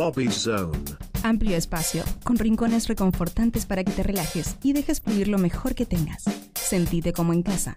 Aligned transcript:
Lobby 0.00 0.30
Zone. 0.30 0.78
Amplio 1.24 1.58
espacio, 1.58 2.02
con 2.24 2.38
rincones 2.38 2.88
reconfortantes 2.88 3.66
para 3.66 3.84
que 3.84 3.92
te 3.92 4.02
relajes 4.02 4.56
y 4.62 4.72
dejes 4.72 5.02
fluir 5.02 5.28
lo 5.28 5.36
mejor 5.36 5.74
que 5.74 5.84
tengas. 5.84 6.24
Sentite 6.54 7.12
como 7.12 7.34
en 7.34 7.42
casa. 7.42 7.74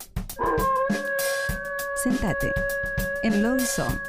Sentate 2.01 2.53
en 3.23 3.43
Lobby 3.43 3.65
Zone. 3.65 3.99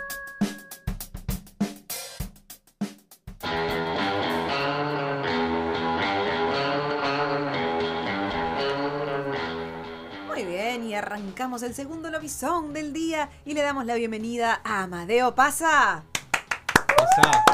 Muy 10.29 10.45
bien, 10.45 10.85
y 10.85 10.95
arrancamos 10.95 11.65
el 11.65 11.75
segundo 11.75 12.11
lobizón 12.11 12.73
del 12.73 12.93
día 12.93 13.29
y 13.45 13.55
le 13.55 13.63
damos 13.63 13.87
la 13.87 13.97
bienvenida 13.97 14.61
a 14.63 14.85
Amadeo 14.85 15.35
Pasa. 15.35 16.05
Pasa. 16.97 17.54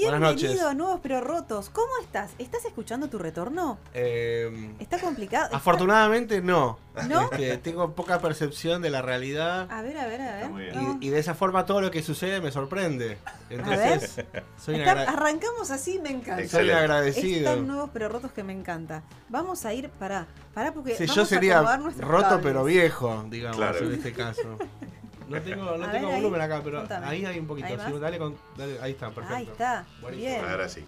Bienvenido 0.00 0.30
noches. 0.32 0.60
a 0.62 0.74
Nuevos 0.74 1.00
Pero 1.02 1.20
Rotos. 1.20 1.70
¿Cómo 1.70 1.90
estás? 2.02 2.30
¿Estás 2.38 2.64
escuchando 2.64 3.08
tu 3.08 3.18
retorno? 3.18 3.78
Eh, 3.94 4.74
¿Está 4.78 4.98
complicado? 4.98 5.46
¿Está- 5.46 5.56
afortunadamente 5.56 6.40
no. 6.42 6.78
¿No? 7.08 7.30
Este, 7.32 7.58
tengo 7.58 7.94
poca 7.94 8.20
percepción 8.20 8.80
de 8.82 8.90
la 8.90 9.02
realidad. 9.02 9.70
A 9.70 9.82
ver, 9.82 9.98
a 9.98 10.06
ver, 10.06 10.20
a 10.22 10.48
ver. 10.48 10.74
Y, 11.00 11.06
y 11.06 11.10
de 11.10 11.18
esa 11.18 11.34
forma 11.34 11.66
todo 11.66 11.80
lo 11.80 11.90
que 11.90 12.02
sucede 12.02 12.40
me 12.40 12.50
sorprende. 12.50 13.18
Entonces, 13.50 14.24
soy, 14.62 14.76
Está- 14.76 14.92
agra- 14.92 15.10
arrancamos 15.12 15.70
así, 15.70 15.98
me 15.98 16.10
encanta. 16.10 16.46
soy 16.48 16.70
agradecido. 16.70 17.50
Están 17.50 17.66
nuevos 17.66 17.90
pero 17.92 18.08
rotos 18.08 18.32
que 18.32 18.42
me 18.44 18.52
encanta. 18.52 19.02
Vamos 19.28 19.64
a 19.64 19.72
ir 19.74 19.88
para 19.90 20.26
para 20.54 20.72
porque 20.72 20.94
Sí, 20.96 21.04
vamos 21.04 21.16
yo 21.16 21.24
sería 21.26 21.60
roto 21.62 22.22
cables. 22.28 22.40
pero 22.42 22.64
viejo, 22.64 23.24
digamos, 23.28 23.56
Claro. 23.58 23.78
en 23.78 23.92
este 23.92 24.12
caso. 24.12 24.58
No 25.28 25.40
tengo, 25.42 25.76
no 25.76 25.90
tengo 25.90 26.06
ver, 26.06 26.16
ahí, 26.16 26.22
volumen 26.22 26.40
acá, 26.40 26.60
pero 26.62 26.78
contame. 26.78 27.06
ahí 27.06 27.24
hay 27.24 27.38
un 27.38 27.46
poquito. 27.46 27.66
¿Ahí 27.68 27.78
Sí, 27.86 27.98
dale 27.98 28.18
con- 28.18 28.36
dale, 28.56 28.78
ahí 28.80 28.92
está, 28.92 29.10
perfecto. 29.10 29.34
Ahí 29.36 29.44
está. 29.46 29.84
Buenísimo. 30.00 30.30
Bien. 30.32 30.44
Ahora 30.50 30.68
sí. 30.68 30.84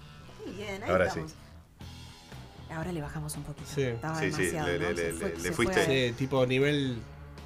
Muy 0.47 0.55
bien, 0.55 0.83
ahí 0.85 0.91
Ahora 0.91 1.07
estamos. 1.07 1.35
Ahora 2.71 2.93
le 2.93 3.01
bajamos 3.01 3.35
un 3.37 3.43
poquito. 3.45 3.69
Sí. 3.75 3.83
Estaba 3.83 4.19
Sí, 4.21 4.31
sí, 4.33 4.47
demasiado, 4.47 4.67
le- 4.69 4.79
¿no? 4.79 4.91
le- 4.91 4.95
le- 4.95 5.13
fue- 5.15 5.37
le 5.37 5.53
fuiste. 5.53 5.85
fue 5.85 6.09
Sí, 6.09 6.15
tipo 6.19 6.47
nivel 6.47 6.99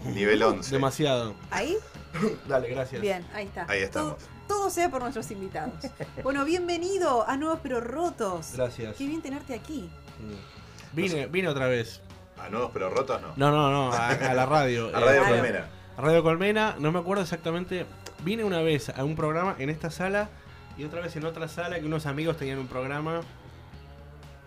Nivel 0.05 0.43
11. 0.43 0.71
demasiado. 0.75 1.35
Ahí, 1.51 1.77
Dale, 2.49 2.69
gracias. 2.69 3.01
bien, 3.01 3.25
ahí 3.33 3.47
está. 3.47 3.67
Ahí 3.69 3.83
estamos. 3.83 4.17
Todo, 4.19 4.29
todo 4.49 4.71
sea 4.71 4.91
por 4.91 5.01
nuestros 5.01 5.31
invitados. 5.31 5.75
Bueno, 6.25 6.45
bienvenido 6.45 7.27
a 7.29 7.37
Nuevos 7.37 7.61
Pero 7.63 7.81
Rotos. 7.81 8.51
Gracias. 8.55 8.97
Qué 8.97 9.07
bien 9.07 9.23
tenerte 9.23 9.55
aquí. 9.55 9.89
Mm. 10.21 10.95
Vine, 10.97 11.27
vine 11.29 11.49
otra 11.49 11.69
vez. 11.69 12.01
A 12.39 12.49
nuevos 12.51 12.71
pero 12.75 12.91
rotos 12.91 13.21
no. 13.23 13.29
No, 13.37 13.51
no, 13.53 13.71
no, 13.71 13.93
a, 13.93 14.09
a 14.11 14.35
la 14.35 14.45
radio. 14.47 14.89
A 14.95 14.99
Radio 15.01 15.23
Eh, 15.23 15.25
Claro. 15.41 15.65
Radio 16.03 16.23
Colmena, 16.25 16.75
no 16.81 16.91
me 16.91 16.99
acuerdo 16.99 17.23
exactamente. 17.23 17.87
Vine 18.25 18.43
una 18.45 18.61
vez 18.61 18.89
a 18.91 19.05
un 19.05 19.15
programa 19.17 19.55
en 19.59 19.71
esta 19.71 19.91
sala 19.91 20.29
y 20.77 20.85
otra 20.85 21.01
vez 21.01 21.15
en 21.17 21.25
otra 21.25 21.47
sala 21.49 21.79
que 21.79 21.87
unos 21.87 22.07
amigos 22.07 22.37
tenían 22.37 22.59
un 22.59 22.67
programa 22.67 23.21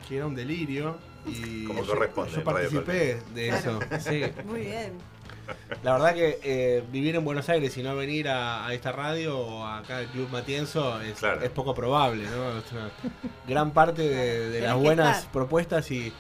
que 0.07 0.17
era 0.17 0.25
un 0.27 0.35
delirio. 0.35 0.97
Y 1.25 1.63
Como 1.67 1.83
yo- 1.83 1.93
corresponde 1.93 2.31
Yo 2.33 2.43
participé 2.43 3.21
de 3.33 3.47
Claro. 3.49 3.79
eso. 3.89 3.99
Sí. 4.11 4.21
Muy 4.45 4.61
bien. 4.61 4.93
La 5.83 5.93
verdad 5.93 6.13
que 6.13 6.39
eh, 6.43 6.83
vivir 6.91 7.16
en 7.16 7.23
Buenos 7.23 7.47
Aires 7.49 7.77
y 7.77 7.83
no 7.83 7.95
venir 7.95 8.27
a, 8.27 8.66
a 8.67 8.73
esta 8.73 8.91
radio 8.91 9.37
o 9.39 9.66
acá 9.66 9.97
al 9.99 10.07
Club 10.07 10.27
Matienzo 10.31 10.99
es, 11.01 11.19
Claro. 11.19 11.41
es 11.41 11.49
poco 11.51 11.73
probable, 11.73 12.23
¿no? 12.23 12.57
Es 12.57 12.72
una 12.72 12.89
gran 13.47 13.72
parte 13.72 14.01
de, 14.01 14.59
las 14.61 14.75
buenas 14.75 15.17
estar. 15.19 15.31
propuestas 15.31 15.89
y 15.91 16.11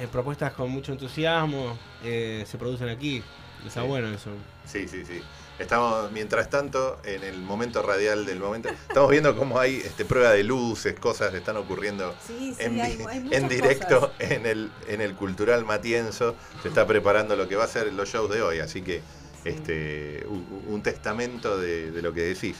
eh, 0.00 0.08
propuestas 0.10 0.52
con 0.54 0.70
mucho 0.70 0.92
entusiasmo 0.92 1.76
eh, 2.02 2.44
se 2.46 2.56
producen 2.58 2.88
aquí. 2.88 3.22
Está 3.66 3.82
Sí. 3.82 3.86
bueno 3.88 4.08
eso. 4.08 4.30
Sí, 4.66 4.86
sí, 4.88 5.04
sí. 5.04 5.22
Estamos, 5.58 6.12
mientras 6.12 6.48
tanto, 6.50 7.00
en 7.04 7.24
el 7.24 7.38
momento 7.38 7.82
radial 7.82 8.24
del 8.24 8.38
momento, 8.38 8.68
estamos 8.68 9.10
viendo 9.10 9.36
cómo 9.36 9.58
hay 9.58 9.76
este, 9.76 10.04
prueba 10.04 10.30
de 10.30 10.44
luces, 10.44 10.94
cosas 11.00 11.34
están 11.34 11.56
ocurriendo 11.56 12.14
Sí, 12.24 12.54
sí, 12.56 12.62
en, 12.64 12.80
hay, 12.80 12.98
hay 13.08 13.28
en 13.32 13.48
directo 13.48 14.00
cosas. 14.00 14.14
en 14.20 14.46
el, 14.46 14.70
en 14.86 15.00
el 15.00 15.14
Cultural 15.16 15.64
Matienzo. 15.64 16.36
Se 16.62 16.68
está 16.68 16.86
preparando 16.86 17.34
lo 17.34 17.48
que 17.48 17.56
va 17.56 17.64
a 17.64 17.68
ser 17.68 17.92
los 17.92 18.08
shows 18.08 18.30
de 18.30 18.40
hoy, 18.42 18.60
así 18.60 18.82
que 18.82 19.02
Sí. 19.42 19.48
este, 19.50 20.24
un, 20.28 20.64
un 20.68 20.82
testamento 20.82 21.58
de, 21.58 21.90
de 21.90 22.02
lo 22.02 22.12
que 22.12 22.20
decís. 22.22 22.56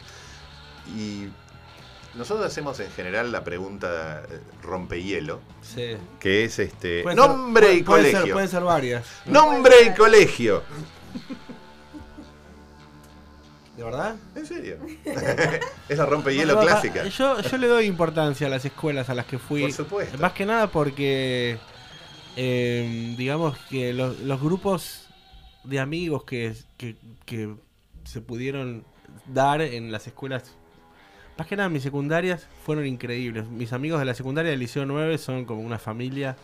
Y 0.97 1.29
nosotros 2.19 2.47
hacemos 2.47 2.79
en 2.81 2.91
general 2.91 3.33
la 3.33 3.45
pregunta 3.45 4.23
eh, 4.29 4.41
rompehielo, 4.63 5.41
Sí. 5.63 5.97
que 6.21 6.45
es 6.45 6.59
este 6.59 7.03
ser- 7.05 7.15
nombre 7.15 7.63
puede- 7.67 7.75
y 7.75 7.77
ser- 7.79 7.85
colegio. 7.87 8.33
pueden 8.35 8.49
ser 8.51 8.63
varias. 8.65 9.07
Nombre 9.27 9.75
y 9.87 9.95
colegio. 9.97 10.63
¿De 13.77 13.85
verdad? 13.85 14.17
¿En 14.35 14.45
serio? 14.45 14.77
es 15.89 15.97
la 15.99 16.05
rompehielo 16.07 16.55
no, 16.55 16.61
clásica. 16.63 17.05
Yo, 17.07 17.41
yo 17.41 17.59
le 17.59 17.69
doy 17.69 17.87
importancia 17.87 18.49
a 18.49 18.51
las 18.51 18.65
escuelas 18.65 19.09
a 19.09 19.15
las 19.15 19.27
que 19.27 19.39
fui. 19.39 19.63
Por 19.63 19.73
supuesto. 19.73 20.19
Más 20.19 20.33
que 20.33 20.45
nada 20.45 20.67
porque, 20.69 21.59
eh, 22.37 23.15
digamos 23.17 23.57
que 23.71 23.93
los, 23.93 24.19
los 24.21 24.41
grupos 24.41 25.07
de 25.63 25.79
amigos 25.79 26.25
que, 26.25 26.57
que, 26.77 26.97
que 27.25 27.55
se 28.03 28.21
pudieron 28.21 28.85
dar 29.27 29.61
en 29.63 29.93
las 29.93 30.09
escuelas, 30.09 30.43
más 31.39 31.47
que 31.47 31.57
nada 31.57 31.69
mis 31.69 31.83
secundarias, 31.85 32.47
fueron 32.67 32.85
increíbles. 32.87 33.47
Mis 33.47 33.73
amigos 33.73 34.01
de 34.01 34.05
la 34.07 34.15
secundaria 34.15 34.51
del 34.51 34.61
Liceo 34.61 34.85
9 34.85 35.17
son 35.19 35.45
como 35.45 35.61
una 35.63 35.79
familia. 35.79 36.37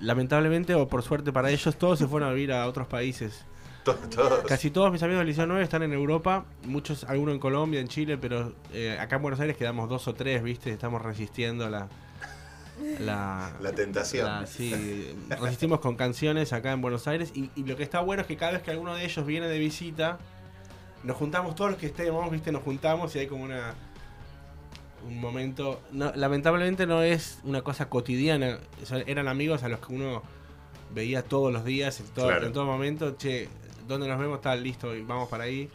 Lamentablemente 0.00 0.74
o 0.74 0.88
por 0.88 1.02
suerte 1.02 1.32
para 1.32 1.50
ellos, 1.50 1.76
todos 1.76 1.98
se 1.98 2.06
fueron 2.08 2.28
a 2.28 2.32
vivir 2.32 2.52
a 2.52 2.66
otros 2.66 2.86
países. 2.88 3.44
To- 3.84 3.94
todos. 3.94 4.44
Casi 4.46 4.70
todos 4.70 4.90
mis 4.90 5.02
amigos 5.02 5.20
del 5.20 5.26
Liceo 5.28 5.46
9 5.46 5.62
están 5.62 5.82
en 5.82 5.92
Europa, 5.92 6.46
muchos, 6.64 7.04
algunos 7.04 7.34
en 7.34 7.38
Colombia, 7.40 7.80
en 7.80 7.88
Chile, 7.88 8.16
pero 8.16 8.54
eh, 8.72 8.96
acá 8.98 9.16
en 9.16 9.22
Buenos 9.22 9.40
Aires 9.40 9.58
quedamos 9.58 9.90
dos 9.90 10.08
o 10.08 10.14
tres, 10.14 10.42
¿viste? 10.42 10.70
Estamos 10.70 11.02
resistiendo 11.02 11.68
la... 11.68 11.88
La, 13.00 13.52
La 13.60 13.72
tentación. 13.72 14.24
la- 14.26 14.46
sí, 14.46 15.14
resistimos 15.38 15.80
con 15.80 15.96
canciones 15.96 16.54
acá 16.54 16.72
en 16.72 16.80
Buenos 16.80 17.06
Aires 17.06 17.30
y, 17.34 17.50
y 17.54 17.64
lo 17.64 17.76
que 17.76 17.82
está 17.82 18.00
bueno 18.00 18.22
es 18.22 18.26
que 18.26 18.38
cada 18.38 18.52
vez 18.52 18.62
que 18.62 18.70
alguno 18.70 18.94
de 18.94 19.04
ellos 19.04 19.26
viene 19.26 19.48
de 19.48 19.58
visita, 19.58 20.18
nos 21.04 21.16
juntamos 21.16 21.54
todos 21.54 21.70
los 21.72 21.80
que 21.80 21.86
estemos, 21.86 22.30
¿viste? 22.30 22.50
Nos 22.52 22.62
juntamos 22.62 23.14
y 23.14 23.20
hay 23.20 23.26
como 23.26 23.44
una... 23.44 23.74
Un 25.06 25.20
momento... 25.20 25.82
no, 25.92 26.12
lamentablemente 26.14 26.86
no 26.86 27.02
es 27.02 27.38
una 27.44 27.60
cosa 27.62 27.90
cotidiana, 27.90 28.58
son- 28.84 29.04
eran 29.06 29.28
amigos 29.28 29.62
a 29.62 29.68
los 29.68 29.80
que 29.80 29.92
uno 29.92 30.22
veía 30.94 31.22
todos 31.22 31.52
los 31.52 31.64
días, 31.64 32.00
en 32.00 32.06
todo, 32.06 32.28
Claro. 32.28 32.46
en 32.46 32.52
todo 32.54 32.64
momento, 32.64 33.14
che, 33.18 33.48
¿dónde 33.86 34.08
nos 34.08 34.18
vemos? 34.18 34.36
Está 34.36 34.56
listo, 34.56 34.94
y 34.96 35.02
vamos 35.02 35.28
para 35.28 35.44
ahí. 35.44 35.68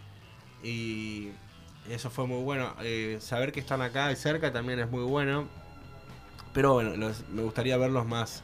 Y 0.63 1.29
eso 1.89 2.09
fue 2.09 2.25
muy 2.25 2.41
bueno. 2.41 2.73
Eh, 2.81 3.17
saber 3.21 3.51
que 3.51 3.59
están 3.59 3.81
acá 3.83 4.11
y 4.11 4.15
cerca 4.15 4.51
también 4.51 4.79
es 4.79 4.89
muy 4.89 5.03
bueno. 5.03 5.47
Pero 6.51 6.73
bueno, 6.73 6.95
los- 6.97 7.27
me 7.29 7.43
gustaría 7.43 7.77
verlos 7.77 8.07
más, 8.07 8.41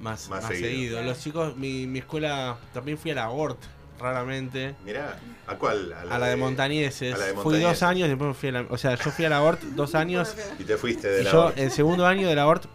más, 0.00 0.28
Más 0.28 0.42
más, 0.42 0.48
seguido. 0.50 0.68
seguido. 0.68 1.02
Los 1.02 1.20
chicos, 1.20 1.56
mi, 1.56 1.86
mi 1.86 2.00
escuela, 2.00 2.56
también 2.74 2.98
fui 2.98 3.12
a 3.12 3.14
la 3.14 3.30
ORT, 3.30 3.60
raramente. 3.98 4.74
Mirá, 4.84 5.18
¿a 5.46 5.54
cuál? 5.56 5.92
A 5.92 6.18
la 6.18 6.26
de 6.26 6.36
Montañeses. 6.36 7.14
a 7.14 7.18
la 7.18 7.24
de 7.26 7.32
Fui 7.34 7.42
Montañeses. 7.44 7.80
dos 7.80 7.82
años, 7.82 8.08
después 8.08 8.28
me 8.28 8.34
fui 8.34 8.48
a 8.48 8.52
la... 8.52 8.60
O 8.70 8.76
sea, 8.78 8.94
yo 8.96 9.10
fui 9.10 9.24
a 9.24 9.28
la 9.30 9.42
ORT 9.42 9.62
dos 9.74 9.94
años. 9.94 10.34
Y 10.58 10.64
te 10.64 10.76
fuiste 10.76 11.08
de 11.08 11.20
Y 11.22 11.24
la 11.24 11.30
yo, 11.32 11.52
el 11.56 11.70
segundo 11.70 12.06
año 12.06 12.28
de 12.28 12.34
la 12.34 12.46
ORT, 12.46 12.66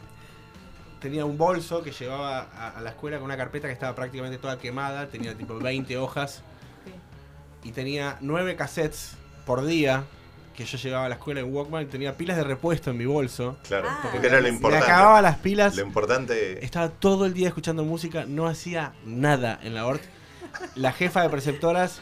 tenía 0.99 1.25
un 1.25 1.37
bolso 1.37 1.81
que 1.81 1.91
llevaba 1.91 2.47
a, 2.55 2.69
a 2.77 2.81
la 2.81 2.91
escuela 2.91 3.17
con 3.17 3.25
una 3.25 3.37
carpeta 3.37 3.67
que 3.67 3.73
estaba 3.73 3.95
prácticamente 3.95 4.37
toda 4.37 4.57
quemada, 4.59 5.07
tenía 5.07 5.35
tipo 5.35 5.57
20 5.57 5.97
hojas 5.97 6.43
y 7.63 7.71
tenía 7.71 8.17
9 8.21 8.55
cassettes 8.55 9.13
por 9.45 9.65
día 9.65 10.03
que 10.55 10.65
yo 10.65 10.77
llevaba 10.77 11.05
a 11.05 11.09
la 11.09 11.15
escuela 11.15 11.39
en 11.39 11.51
Walkman, 11.51 11.87
tenía 11.87 12.17
pilas 12.17 12.35
de 12.37 12.43
repuesto 12.43 12.91
en 12.91 12.97
mi 12.97 13.05
bolso. 13.05 13.57
Claro, 13.67 13.87
Ah. 13.89 13.99
porque 14.11 14.27
era 14.27 14.37
lo 14.37 14.43
Me 14.43 14.49
importante. 14.49 14.85
acababa 14.85 15.21
las 15.21 15.37
pilas, 15.37 15.75
Lo 15.77 15.81
importante. 15.83 16.63
estaba 16.63 16.89
todo 16.89 17.25
el 17.25 17.33
día 17.33 17.47
escuchando 17.47 17.83
música, 17.85 18.25
no 18.27 18.47
hacía 18.47 18.91
nada 19.05 19.59
en 19.63 19.73
la 19.73 19.85
ORT. 19.87 20.01
La 20.75 20.91
jefa 20.91 21.21
de 21.23 21.29
preceptoras 21.29 21.99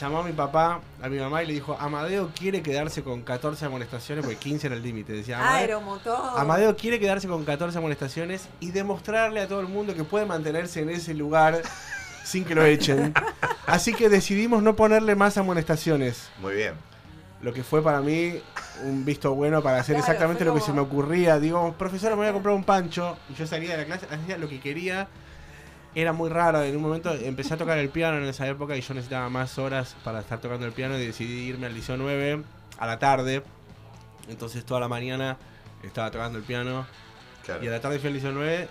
llamó 0.00 0.18
a 0.18 0.22
mi 0.22 0.32
papá, 0.32 0.80
a 1.02 1.08
mi 1.08 1.18
mamá 1.18 1.42
y 1.42 1.46
le 1.46 1.54
dijo, 1.54 1.76
Amadeo 1.80 2.30
quiere 2.38 2.62
quedarse 2.62 3.02
con 3.02 3.22
14 3.22 3.64
amonestaciones, 3.64 4.24
porque 4.24 4.38
15 4.38 4.68
era 4.68 4.76
el 4.76 4.82
límite. 4.82 5.12
Decía, 5.12 5.38
"Amadeo- 5.40 5.56
Aeromotor. 5.58 6.38
Amadeo 6.40 6.76
quiere 6.76 7.00
quedarse 7.00 7.26
con 7.26 7.44
14 7.44 7.78
amonestaciones 7.78 8.48
y 8.60 8.70
demostrarle 8.70 9.40
a 9.40 9.48
todo 9.48 9.60
el 9.60 9.66
mundo 9.66 9.94
que 9.94 10.04
puede 10.04 10.24
mantenerse 10.26 10.80
en 10.82 10.90
ese 10.90 11.14
lugar 11.14 11.62
sin 12.24 12.44
que 12.44 12.54
lo 12.54 12.64
echen. 12.64 13.12
Así 13.66 13.92
que 13.94 14.08
decidimos 14.08 14.62
no 14.62 14.76
ponerle 14.76 15.14
más 15.16 15.36
amonestaciones. 15.38 16.28
Muy 16.40 16.54
bien. 16.54 16.74
Lo 17.42 17.52
que 17.52 17.62
fue 17.62 17.82
para 17.82 18.00
mí 18.00 18.40
un 18.84 19.04
visto 19.04 19.34
bueno 19.34 19.62
para 19.62 19.78
hacer 19.78 19.94
Claro, 19.96 20.04
exactamente 20.12 20.44
lo 20.44 20.54
que 20.54 20.60
se 20.60 20.72
me 20.72 20.80
ocurría. 20.80 21.38
Digo, 21.40 21.72
profesora, 21.78 22.14
me 22.14 22.22
voy 22.22 22.28
a 22.28 22.32
comprar 22.32 22.54
un 22.54 22.64
pancho. 22.64 23.16
Y 23.30 23.34
yo 23.34 23.46
salía 23.46 23.70
de 23.72 23.78
la 23.78 23.84
clase, 23.84 24.06
hacía 24.12 24.36
lo 24.38 24.48
que 24.48 24.60
quería. 24.60 25.08
Era 25.94 26.12
muy 26.12 26.28
raro. 26.28 26.62
En 26.62 26.76
un 26.76 26.82
momento 26.82 27.12
empecé 27.12 27.54
a 27.54 27.56
tocar 27.56 27.78
el 27.78 27.88
piano 27.88 28.18
en 28.18 28.24
esa 28.24 28.46
época 28.46 28.76
y 28.76 28.80
yo 28.80 28.94
necesitaba 28.94 29.28
más 29.28 29.58
horas 29.58 29.96
para 30.04 30.20
estar 30.20 30.40
tocando 30.40 30.66
el 30.66 30.72
piano 30.72 30.96
y 30.98 31.04
decidí 31.06 31.46
irme 31.48 31.66
al 31.66 31.74
Liceo 31.74 31.96
9 31.96 32.42
a 32.78 32.86
la 32.86 32.98
tarde. 32.98 33.42
Entonces 34.28 34.64
toda 34.64 34.80
la 34.80 34.88
mañana 34.88 35.36
estaba 35.82 36.10
tocando 36.10 36.38
el 36.38 36.44
piano. 36.44 36.86
Claro. 37.44 37.64
Y 37.64 37.68
a 37.68 37.70
la 37.70 37.80
tarde 37.80 37.98
fui 37.98 38.08
al 38.08 38.14
Liceo 38.14 38.32
9. 38.32 38.68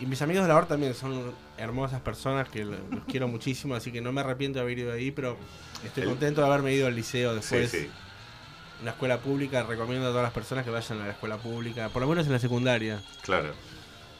Y 0.00 0.06
mis 0.06 0.20
amigos 0.22 0.44
de 0.44 0.48
la 0.48 0.56
hora 0.56 0.66
también 0.66 0.94
son 0.94 1.32
hermosas 1.58 2.00
personas 2.00 2.48
que 2.48 2.64
lo- 2.64 2.76
los 2.90 3.04
quiero 3.06 3.26
muchísimo. 3.28 3.74
Así 3.74 3.90
que 3.92 4.00
no 4.00 4.12
me 4.12 4.20
arrepiento 4.20 4.58
de 4.58 4.62
haber 4.62 4.78
ido 4.78 4.92
ahí, 4.92 5.10
pero 5.10 5.36
estoy 5.84 6.04
El- 6.04 6.08
contento 6.10 6.40
de 6.42 6.46
haberme 6.46 6.72
ido 6.72 6.86
al 6.86 6.94
liceo 6.94 7.30
Sí, 7.32 7.36
después. 7.56 7.70
sí. 7.70 7.90
una 8.82 8.92
escuela 8.92 9.18
pública, 9.18 9.62
recomiendo 9.64 10.06
a 10.06 10.10
todas 10.10 10.22
las 10.22 10.32
personas 10.32 10.64
que 10.64 10.70
vayan 10.70 11.00
a 11.02 11.04
la 11.06 11.10
escuela 11.10 11.36
pública, 11.36 11.90
por 11.90 12.00
lo 12.00 12.08
menos 12.08 12.24
en 12.26 12.32
la 12.32 12.38
secundaria. 12.38 13.02
Claro. 13.22 13.52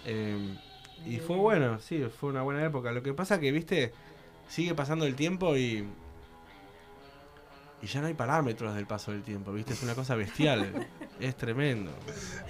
Eh, 0.05 0.37
y 1.07 1.17
fue 1.19 1.37
bueno, 1.37 1.79
sí, 1.81 2.05
fue 2.19 2.31
una 2.31 2.43
buena 2.43 2.65
época. 2.65 2.93
Lo 2.93 3.03
que 3.03 3.15
pasa 3.15 3.41
que, 3.41 3.53
viste, 3.53 3.93
sigue 4.49 4.75
pasando 4.75 5.07
el 5.07 5.15
tiempo 5.15 5.57
y. 5.57 5.85
Y 7.83 7.87
ya 7.87 8.03
no 8.03 8.09
hay 8.09 8.15
parámetros 8.15 8.75
del 8.75 8.87
paso 8.87 9.11
del 9.11 9.23
tiempo, 9.23 9.53
viste, 9.53 9.73
es 9.73 9.83
una 9.83 9.95
cosa 9.95 10.15
bestial. 10.15 10.87
es 11.21 11.35
tremendo. 11.35 11.91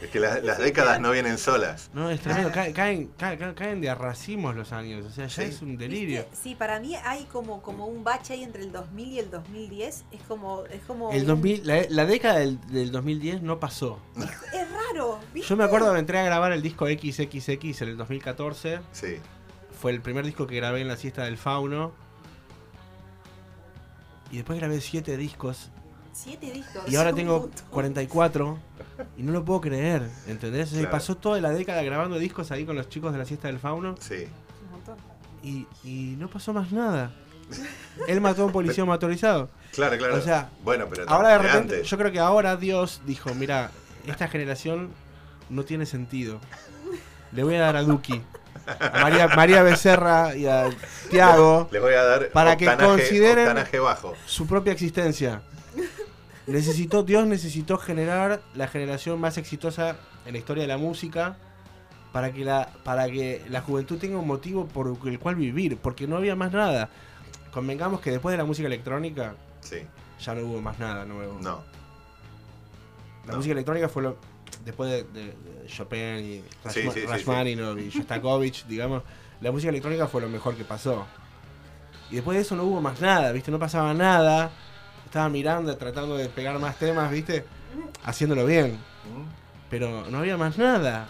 Es 0.02 0.08
que 0.10 0.18
la- 0.18 0.40
las 0.40 0.58
décadas 0.58 1.00
no 1.00 1.12
vienen 1.12 1.38
solas. 1.38 1.88
No, 1.94 2.10
es 2.10 2.20
tremendo. 2.20 2.50
Ca- 2.50 2.72
caen, 2.72 3.12
ca- 3.16 3.36
ca- 3.38 3.54
caen 3.54 3.80
de 3.80 3.90
a 3.90 3.94
racimos 3.94 4.56
los 4.56 4.72
años, 4.72 5.06
o 5.06 5.10
sea, 5.10 5.28
ya 5.28 5.42
Sí. 5.44 5.48
es 5.48 5.62
un 5.62 5.76
delirio. 5.76 6.22
¿Viste? 6.22 6.36
Sí, 6.36 6.54
para 6.56 6.80
mí 6.80 6.96
hay 6.96 7.24
como, 7.26 7.62
como 7.62 7.86
un 7.86 8.02
bache 8.02 8.32
ahí 8.34 8.42
entre 8.42 8.62
el 8.64 8.72
2000 8.72 9.12
y 9.12 9.18
el 9.20 9.30
2010. 9.30 10.04
Es 10.10 10.22
como. 10.26 10.64
Es 10.64 10.82
como 10.82 11.12
El 11.12 11.20
un- 11.22 11.26
2000, 11.28 11.64
la, 11.64 11.82
la 11.88 12.06
década 12.06 12.40
del, 12.40 12.60
del 12.66 12.90
2010 12.90 13.40
no 13.42 13.60
pasó. 13.60 14.00
Es 14.16 14.68
raro, 14.72 15.20
¿viste? 15.32 15.48
Yo 15.48 15.56
me 15.56 15.62
acuerdo 15.62 15.92
que 15.92 16.00
entré 16.00 16.18
a 16.18 16.24
grabar 16.24 16.50
el 16.50 16.60
disco 16.62 16.86
XXX 16.88 17.82
en 17.82 17.88
el 17.88 17.96
2014. 17.96 18.80
Sí. 18.90 19.18
Fue 19.80 19.92
el 19.92 20.00
primer 20.00 20.24
disco 20.26 20.48
que 20.48 20.56
grabé 20.56 20.80
en 20.80 20.88
la 20.88 20.96
siesta 20.96 21.22
del 21.24 21.38
fauno. 21.38 21.92
Y 24.30 24.36
después 24.36 24.58
grabé 24.58 24.80
siete 24.80 25.16
discos. 25.16 25.70
Siete 26.12 26.50
discos. 26.52 26.82
Y 26.88 26.96
ahora 26.96 27.12
tengo 27.14 27.40
montón. 27.40 27.64
44. 27.70 28.58
Y 29.16 29.22
no 29.22 29.32
lo 29.32 29.44
puedo 29.44 29.60
creer, 29.60 30.08
¿entendés? 30.26 30.68
O 30.68 30.70
sea, 30.72 30.80
Claro. 30.80 30.92
pasó 30.92 31.16
toda 31.16 31.40
la 31.40 31.50
década 31.50 31.82
grabando 31.82 32.18
discos 32.18 32.50
ahí 32.50 32.64
con 32.64 32.76
los 32.76 32.88
chicos 32.88 33.12
de 33.12 33.18
la 33.18 33.24
siesta 33.24 33.48
del 33.48 33.58
fauno. 33.58 33.94
Sí. 34.00 34.26
Un 34.66 34.70
montón. 34.72 34.96
Y, 35.42 35.66
y 35.84 36.16
no 36.18 36.28
pasó 36.28 36.52
más 36.52 36.70
nada. 36.72 37.12
Él 38.06 38.20
mató 38.20 38.42
a 38.42 38.46
un 38.46 38.52
policía 38.52 38.84
motorizado. 38.86 39.48
Claro, 39.72 39.96
claro. 39.98 40.16
O 40.16 40.20
sea, 40.20 40.50
bueno, 40.64 40.86
pero 40.90 41.08
Ahora 41.08 41.30
de 41.30 41.38
repente, 41.38 41.74
antes. 41.76 41.88
yo 41.90 41.96
creo 41.98 42.12
que 42.12 42.20
ahora 42.20 42.56
Dios 42.56 43.00
dijo, 43.06 43.34
mira, 43.34 43.70
esta 44.06 44.28
generación 44.28 44.90
no 45.48 45.64
tiene 45.64 45.86
sentido. 45.86 46.40
Le 47.32 47.42
voy 47.44 47.54
a 47.54 47.60
dar 47.60 47.76
a 47.76 47.82
Duki, 47.82 48.20
a 48.66 49.00
María, 49.02 49.28
María 49.28 49.62
Becerra 49.62 50.34
y 50.36 50.46
a 50.46 50.68
Tiago 51.10 51.68
Les 51.72 51.80
voy 51.82 51.94
a 51.94 52.04
dar 52.04 52.28
Para 52.30 52.56
que 52.56 52.66
consideren- 52.66 53.54
bajo. 53.82 54.14
su 54.26 54.46
propia 54.46 54.72
existencia. 54.72 55.42
Necesitó, 56.46 57.02
Dios 57.02 57.26
necesitó 57.26 57.78
generar 57.78 58.40
la 58.54 58.66
generación 58.68 59.20
más 59.20 59.38
exitosa 59.38 59.96
en 60.26 60.32
la 60.32 60.38
historia 60.38 60.62
de 60.62 60.68
la 60.68 60.78
música 60.78 61.36
para 62.12 62.32
que 62.32 62.44
la, 62.44 62.68
para 62.82 63.06
que 63.08 63.44
la 63.48 63.60
juventud 63.60 63.98
tenga 63.98 64.18
un 64.18 64.26
motivo 64.26 64.66
por 64.66 64.88
el 65.06 65.18
cual 65.20 65.36
vivir, 65.36 65.76
porque 65.76 66.06
no 66.08 66.16
había 66.16 66.34
más 66.34 66.50
nada. 66.52 66.88
Convengamos 67.52 68.00
que 68.00 68.10
después 68.10 68.32
de 68.32 68.38
la 68.38 68.44
música 68.44 68.66
electrónica 68.66 69.34
Sí. 69.60 69.78
ya 70.20 70.34
no 70.34 70.42
hubo 70.42 70.60
más 70.60 70.78
nada 70.80 71.04
nuevo. 71.04 71.38
No. 71.40 71.62
La 73.26 73.32
No. 73.32 73.36
música 73.36 73.52
electrónica 73.52 73.88
fue 73.88 74.02
lo. 74.02 74.16
Después 74.64 74.90
de, 74.90 75.04
de- 75.04 75.26
de 75.26 75.66
Chopin 75.66 76.18
y 76.18 76.44
Sí, 76.70 76.80
Rashma- 76.82 76.92
sí, 76.92 77.06
y 77.80 77.88
Shostakovich, 77.90 78.66
digamos, 78.66 79.02
la 79.40 79.50
música 79.52 79.70
electrónica 79.70 80.06
fue 80.06 80.20
lo 80.20 80.28
mejor 80.28 80.54
que 80.56 80.64
pasó. 80.64 81.06
Y 82.10 82.16
después 82.16 82.36
de 82.36 82.42
eso 82.42 82.56
no 82.56 82.64
hubo 82.64 82.80
más 82.80 83.00
nada, 83.00 83.30
¿viste? 83.32 83.50
No 83.50 83.58
pasaba 83.58 83.94
nada. 83.94 84.50
Estaba 85.06 85.28
mirando, 85.28 85.76
tratando 85.76 86.16
de 86.16 86.28
pegar 86.28 86.58
más 86.58 86.76
temas, 86.76 87.10
¿viste? 87.10 87.44
Haciéndolo 88.04 88.44
bien. 88.46 88.78
Pero 89.70 90.04
no 90.10 90.18
había 90.18 90.36
más 90.36 90.58
nada. 90.58 91.08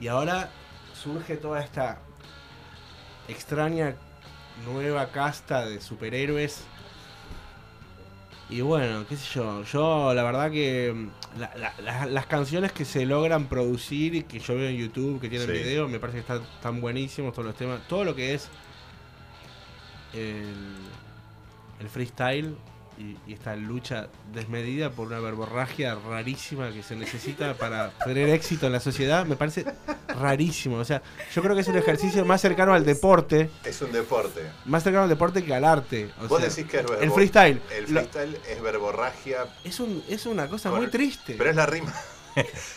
Y 0.00 0.08
ahora 0.08 0.50
surge 0.94 1.36
toda 1.36 1.60
esta 1.62 1.98
extraña 3.28 3.94
nueva 4.64 5.08
casta 5.10 5.66
de 5.66 5.80
superhéroes. 5.80 6.64
Y 8.48 8.60
bueno, 8.60 9.04
qué 9.08 9.16
sé 9.16 9.26
yo, 9.34 9.62
yo 9.64 10.12
la 10.14 10.22
verdad 10.22 10.50
que 10.50 10.92
mm, 10.94 11.10
la- 11.38 11.52
la- 11.56 11.74
la- 11.82 12.06
las 12.06 12.26
canciones 12.26 12.72
que 12.72 12.84
se 12.84 13.06
logran 13.06 13.46
producir 13.46 14.14
y 14.14 14.22
que 14.24 14.38
yo 14.38 14.54
veo 14.54 14.68
en 14.68 14.76
YouTube, 14.76 15.20
que 15.20 15.28
tienen 15.28 15.46
Sí. 15.48 15.52
video, 15.54 15.88
me 15.88 15.98
parece 15.98 16.16
que 16.18 16.20
están 16.20 16.42
tan 16.62 16.80
buenísimos 16.80 17.32
todos 17.32 17.46
los 17.46 17.56
temas. 17.56 17.80
Todo 17.88 18.04
lo 18.04 18.14
que 18.14 18.34
es 18.34 18.48
el, 20.14 20.54
el 21.80 21.88
freestyle 21.88 22.56
y, 23.02 23.30
y 23.30 23.34
esta 23.34 23.56
lucha 23.56 24.08
desmedida 24.32 24.90
por 24.90 25.08
una 25.08 25.18
verborragia 25.20 25.94
rarísima 25.96 26.72
que 26.72 26.82
se 26.82 26.94
necesita 26.96 27.54
para 27.54 27.90
tener 28.04 28.28
éxito 28.28 28.66
en 28.66 28.72
la 28.72 28.80
sociedad, 28.80 29.26
me 29.26 29.36
parece 29.36 29.64
rarísimo. 30.08 30.76
O 30.76 30.84
sea, 30.84 31.02
yo 31.34 31.42
creo 31.42 31.54
que 31.54 31.62
es 31.62 31.68
un 31.68 31.76
ejercicio 31.76 32.24
más 32.24 32.40
cercano 32.40 32.72
al 32.74 32.84
deporte, 32.84 33.50
Es 33.64 33.82
un 33.82 33.92
deporte. 33.92 34.42
más 34.66 34.82
cercano 34.82 35.04
al 35.04 35.08
deporte 35.08 35.44
que 35.44 35.54
al 35.54 35.64
arte. 35.64 36.10
O 36.22 36.28
Vos 36.28 36.40
sea, 36.40 36.48
decís 36.48 36.66
que 36.70 36.78
es 36.80 36.86
el 37.00 37.10
freestyle. 37.10 37.60
El 37.76 37.92
Lo- 37.92 38.00
freestyle 38.00 38.38
es 38.48 38.62
verborragia, 38.62 39.46
es, 39.64 39.80
un, 39.80 40.02
es 40.08 40.26
una 40.26 40.48
cosa 40.48 40.70
muy 40.70 40.88
triste. 40.88 41.34
pero 41.36 41.50
es 41.50 41.56
la 41.56 41.66
rima. 41.66 41.92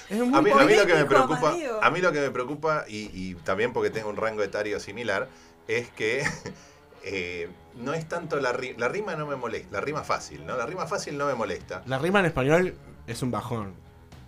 es 0.09 0.17
muy 0.19 0.37
A 0.37 0.41
mí, 0.41 0.51
a 0.51 0.65
mí 0.65 0.75
lo 0.75 0.85
que 0.85 0.93
me 0.95 1.05
preocupa, 1.05 1.55
a 1.81 1.89
mí 1.91 2.01
lo 2.01 2.11
que 2.11 2.19
me 2.21 2.31
preocupa 2.31 2.85
y, 2.87 3.09
y 3.13 3.35
también 3.35 3.71
porque 3.73 3.89
tengo 3.89 4.09
un 4.09 4.17
rango 4.17 4.43
etario 4.43 4.79
similar 4.79 5.29
es 5.67 5.89
que 5.91 6.23
eh, 7.05 7.49
no 7.75 7.93
es 7.93 8.07
tanto 8.09 8.39
la 8.39 8.51
rima, 8.51 8.79
la 8.79 8.87
rima 8.89 9.15
no 9.15 9.25
me 9.27 9.35
molesta, 9.35 9.69
la 9.71 9.81
rima 9.81 10.03
fácil, 10.03 10.45
¿no? 10.45 10.57
La 10.57 10.65
rima 10.65 10.87
fácil 10.87 11.17
no 11.17 11.27
me 11.27 11.35
molesta. 11.35 11.83
La 11.85 11.97
rima 11.99 12.19
en 12.19 12.25
español 12.25 12.75
es 13.07 13.21
un 13.21 13.31
bajón. 13.31 13.73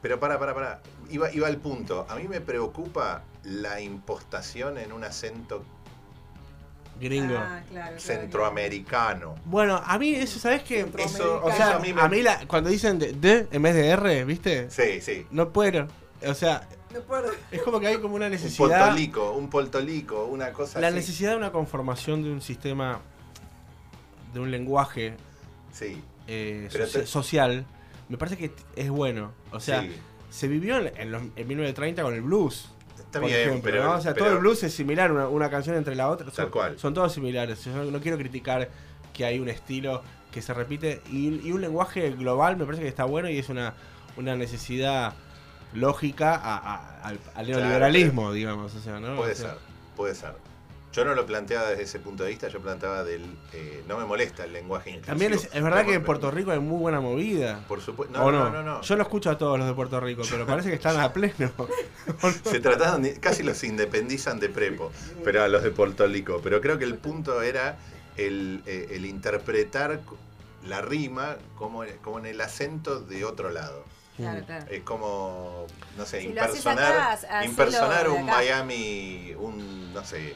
Pero 0.01 0.19
para, 0.19 0.38
para, 0.39 0.53
para. 0.53 0.81
Iba, 1.10 1.31
iba 1.31 1.48
al 1.48 1.57
punto. 1.57 2.05
A 2.10 2.15
mí 2.15 2.27
me 2.27 2.39
preocupa 2.39 3.24
la 3.43 3.81
impostación 3.81 4.77
en 4.77 4.91
un 4.93 5.03
acento 5.03 5.63
Gringo. 7.00 7.36
Ah, 7.38 7.62
claro, 7.69 7.96
claro, 7.96 8.00
centroamericano. 8.00 9.36
Bueno, 9.46 9.81
a 9.86 9.98
mí 10.00 10.15
eso, 10.15 10.39
¿sabes 10.39 10.63
qué? 10.63 10.86
Eso, 10.98 11.41
O 11.43 11.51
sea, 11.51 11.77
eso 11.79 12.00
a 12.00 12.07
mí, 12.10 12.22
la- 12.22 12.46
cuando 12.48 12.69
dicen 12.69 12.98
de, 13.00 13.13
de 13.13 13.48
en 13.51 13.62
vez 13.62 13.75
de 13.75 13.88
R, 13.89 14.25
¿viste? 14.25 14.69
Sí, 14.72 15.01
sí. 15.01 15.25
No 15.31 15.51
puedo. 15.51 15.88
O 16.26 16.34
sea. 16.34 16.68
No 16.94 17.00
es 17.52 17.62
como 17.62 17.80
que 17.80 17.88
hay 17.88 17.98
como 17.98 18.16
una 18.16 18.26
Un 18.26 18.32
necesidad. 18.32 18.86
poltolico, 18.88 19.32
un 19.34 19.50
poltolico, 19.50 20.26
una 20.26 20.52
cosa 20.54 20.80
La 20.80 20.88
así. 20.88 20.96
necesidad 20.96 21.32
de 21.32 21.38
una 21.38 21.52
conformación 21.52 22.24
de 22.24 22.32
un 22.32 22.42
sistema, 22.42 23.02
de 24.34 24.40
un 24.40 24.50
lenguaje 24.52 25.16
Sí, 25.72 26.02
eh, 26.28 26.70
te- 26.72 27.06
social, 27.06 27.66
me 28.10 28.18
parece 28.18 28.38
que 28.38 28.52
es 28.76 28.90
bueno. 28.90 29.32
O 29.52 29.60
sea, 29.60 29.82
sí. 29.82 29.96
se 30.32 30.48
vivió 30.48 30.78
en, 30.80 30.92
en 30.98 31.12
los, 31.12 31.22
en 31.36 31.48
1930 31.48 32.02
con 32.02 32.14
el 32.16 32.22
blues. 32.22 32.70
Está 32.98 33.20
por 33.20 33.30
bien, 33.30 33.42
ejemplo, 33.42 33.62
pero, 33.72 33.84
¿no? 33.84 33.92
O 33.94 34.02
sea, 34.02 34.14
pero- 34.14 34.26
todo 34.26 34.34
el 34.36 34.40
blues 34.40 34.64
es 34.64 34.74
similar, 34.74 35.12
una, 35.12 35.28
una 35.28 35.50
canción 35.50 35.76
entre 35.76 35.94
la 35.94 36.10
otra. 36.10 36.26
Tal 36.28 36.36
Son, 36.36 36.50
cual. 36.50 36.80
son 36.80 36.94
todos 36.94 37.14
similares. 37.14 37.64
Yo 37.66 37.84
no 37.92 38.00
quiero 38.00 38.18
criticar 38.18 38.70
que 39.14 39.26
hay 39.26 39.40
un 39.40 39.50
estilo 39.50 40.02
que 40.32 40.42
se 40.42 40.54
repite 40.54 41.02
y, 41.12 41.48
y 41.48 41.52
un 41.52 41.62
lenguaje 41.62 42.12
global 42.12 42.58
me 42.58 42.66
parece 42.66 42.84
que 42.84 42.90
está 42.90 43.06
bueno 43.06 43.30
y 43.30 43.38
es 43.38 43.50
una, 43.50 43.74
una 44.18 44.36
necesidad 44.36 45.14
lógica 45.77 46.36
a- 46.36 46.57
a- 46.57 47.01
al, 47.03 47.19
al 47.36 47.46
Claro, 47.46 47.60
neoliberalismo, 47.62 48.31
digamos. 48.34 48.74
O 48.75 48.79
sea, 48.81 49.00
¿no? 49.00 49.15
Puede 49.17 49.34
O 49.34 49.36
sea, 49.36 49.50
ser, 49.51 49.57
puede 49.96 50.15
ser. 50.15 50.34
Yo 50.93 51.05
no 51.05 51.13
lo 51.13 51.27
planteaba 51.27 51.69
desde 51.69 51.84
ese 51.84 52.00
punto 52.00 52.24
de 52.24 52.29
vista, 52.29 52.48
yo 52.48 52.60
planteaba 52.60 53.03
del... 53.03 53.22
eh, 53.53 53.84
no 53.88 53.98
me 54.00 54.05
molesta 54.05 54.46
el 54.46 54.53
lenguaje 54.53 54.89
inclusivo. 54.89 55.12
También 55.12 55.34
es, 55.34 55.48
es 55.53 55.62
verdad 55.62 55.81
No, 55.84 55.89
que 55.89 55.93
en 55.96 56.03
Puerto 56.03 56.31
Rico 56.31 56.50
hay 56.51 56.60
muy 56.60 56.79
buena 56.79 57.00
movida. 57.01 57.63
Por 57.67 57.81
supuesto. 57.81 58.19
¿O 58.19 58.31
No, 58.31 58.46
no? 58.46 58.50
no, 58.50 58.63
no. 58.63 58.81
Yo 58.81 58.96
lo 58.96 59.03
escucho 59.03 59.29
a 59.29 59.38
todos 59.38 59.60
los 59.60 59.67
de 59.67 59.74
Puerto 59.75 60.00
Rico, 60.00 60.24
pero 60.29 60.48
parece 60.48 60.69
que 60.69 60.75
están 60.75 61.00
a 61.00 61.13
pleno. 61.13 61.51
Se 62.50 62.60
trataron, 62.60 63.03
de- 63.03 63.19
casi 63.19 63.43
los 63.43 63.63
independizan 63.63 64.39
de 64.39 64.50
prepo, 64.50 64.91
pero 65.24 65.43
a 65.43 65.48
los 65.48 65.62
de 65.62 65.69
Puerto 65.72 66.07
Rico. 66.07 66.39
Pero 66.43 66.62
creo 66.62 66.79
que 66.79 66.86
el 66.86 66.96
punto 66.96 67.41
era 67.43 67.77
el, 68.15 68.63
eh, 68.65 68.88
el 68.91 69.05
interpretar 69.05 70.00
la 70.67 70.81
rima 70.81 71.36
como, 71.57 71.84
como 72.01 72.17
en 72.19 72.25
el 72.25 72.41
acento 72.41 73.00
de 73.01 73.24
otro 73.24 73.51
lado. 73.51 73.84
Claro, 74.18 74.44
claro. 74.46 74.66
Es 74.70 74.82
como, 74.82 75.66
no 75.98 76.06
sé, 76.06 76.22
Si 76.22 76.28
impersonar, 76.28 76.92
acá, 78.02 78.10
un. 78.12 78.26
Miami, 78.26 79.34
un, 79.38 79.94
no 79.94 80.04
sé, 80.04 80.36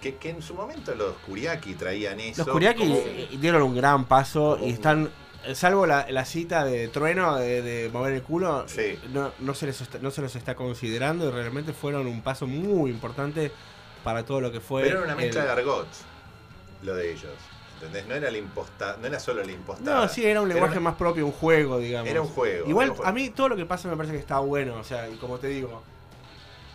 que, 0.00 0.16
que 0.16 0.30
en 0.30 0.42
su 0.42 0.54
momento 0.54 0.94
los 0.94 1.16
Kuriaki 1.26 1.74
traían 1.74 2.20
eso. 2.20 2.44
Los 2.44 2.52
Kuriaki 2.52 2.86
como- 2.88 3.40
dieron 3.40 3.62
un 3.62 3.74
gran 3.76 4.04
paso 4.04 4.56
como 4.56 4.66
y 4.66 4.70
están, 4.72 5.10
salvo 5.54 5.86
la, 5.86 6.06
la 6.10 6.24
cita 6.26 6.64
de 6.64 6.88
Trueno 6.88 7.36
de, 7.36 7.62
de 7.62 7.88
mover 7.88 8.12
el 8.12 8.22
culo, 8.22 8.64
Sí. 8.68 8.98
no, 9.12 9.32
no, 9.38 9.54
se 9.54 9.66
les 9.66 9.80
está, 9.80 9.98
no 9.98 10.10
se 10.10 10.20
los 10.20 10.36
está 10.36 10.54
considerando 10.54 11.28
y 11.28 11.32
realmente 11.32 11.72
fueron 11.72 12.06
un 12.06 12.20
paso 12.20 12.46
muy 12.46 12.90
importante 12.90 13.50
para 14.04 14.24
todo 14.24 14.40
lo 14.40 14.52
que 14.52 14.60
fue. 14.60 14.82
Pero 14.82 14.96
era 14.98 15.04
una 15.06 15.14
mezcla 15.16 15.40
el- 15.40 15.46
de 15.46 15.52
argots, 15.52 16.00
lo 16.82 16.94
de 16.94 17.12
ellos. 17.12 17.32
¿Entendés? 17.82 18.06
No 18.06 18.14
era, 18.14 18.30
la 18.30 18.38
imposta, 18.38 18.96
no 19.00 19.06
era 19.08 19.18
solo 19.18 19.42
la 19.42 19.50
impostada. 19.50 20.02
No, 20.02 20.08
sí, 20.08 20.24
era 20.24 20.40
un 20.40 20.46
Era 20.46 20.54
lenguaje 20.54 20.78
una- 20.78 20.90
más 20.90 20.94
propio, 20.98 21.26
un 21.26 21.32
juego, 21.32 21.78
digamos. 21.78 22.08
Era 22.08 22.22
un 22.22 22.28
juego. 22.28 22.68
Igual 22.68 22.84
era 22.84 22.92
un 22.92 22.96
juego. 22.98 23.10
a 23.10 23.12
mí 23.12 23.30
todo 23.30 23.48
lo 23.48 23.56
que 23.56 23.66
pasa 23.66 23.88
me 23.88 23.96
parece 23.96 24.14
que 24.14 24.20
está 24.20 24.38
bueno, 24.38 24.76
o 24.76 24.84
sea, 24.84 25.08
y 25.08 25.16
como 25.16 25.38
te 25.38 25.48
digo, 25.48 25.82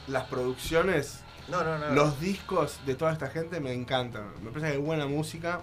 las 0.07 0.25
producciones, 0.25 1.21
No, 1.47 1.63
no, 1.63 1.77
no. 1.77 1.89
los 1.91 2.19
discos 2.19 2.79
de 2.85 2.95
toda 2.95 3.13
esta 3.13 3.27
gente 3.27 3.59
me 3.61 3.71
encantan. 3.73 4.33
Me 4.43 4.49
parece 4.49 4.67
que 4.67 4.73
hay 4.73 4.81
buena 4.81 5.05
música 5.07 5.61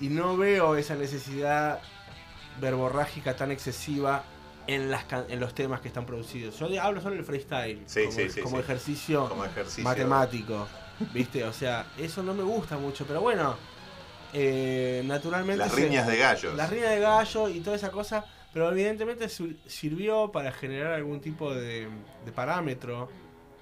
y 0.00 0.08
no 0.08 0.36
veo 0.36 0.74
esa 0.76 0.96
necesidad 0.96 1.80
verborrágica 2.60 3.36
tan 3.36 3.50
excesiva 3.52 4.24
en, 4.66 4.90
las 4.90 5.04
can- 5.04 5.26
en 5.28 5.38
los 5.38 5.54
temas 5.54 5.80
que 5.80 5.88
están 5.88 6.04
producidos. 6.06 6.58
Yo 6.58 6.66
hablo 6.82 7.00
solo 7.00 7.14
del 7.14 7.24
freestyle 7.24 7.82
Sí, 7.86 8.00
como, 8.06 8.12
sí, 8.12 8.30
sí, 8.30 8.40
como 8.40 8.56
sí. 8.56 8.62
ejercicio 8.62 9.28
como 9.28 9.44
ejercicio. 9.44 9.84
matemático, 9.84 10.66
¿viste? 11.12 11.44
O 11.44 11.52
sea, 11.52 11.86
eso 11.98 12.22
no 12.22 12.34
me 12.34 12.42
gusta 12.42 12.76
mucho, 12.76 13.04
pero 13.06 13.20
bueno, 13.20 13.56
eh, 14.38 15.02
naturalmente... 15.06 15.56
Las 15.64 15.72
se- 15.72 15.82
riñas 15.84 16.06
de 16.06 16.16
gallos. 16.18 16.54
las 16.54 16.68
riñas 16.70 16.90
de 16.90 17.00
gallo 17.00 17.48
y 17.48 17.60
toda 17.60 17.76
esa 17.76 17.90
cosa. 17.90 18.24
Pero 18.52 18.70
evidentemente 18.70 19.28
sirvió 19.66 20.30
para 20.32 20.52
generar 20.52 20.92
algún 20.94 21.20
tipo 21.20 21.54
de, 21.54 21.88
de 22.24 22.32
parámetro 22.32 23.08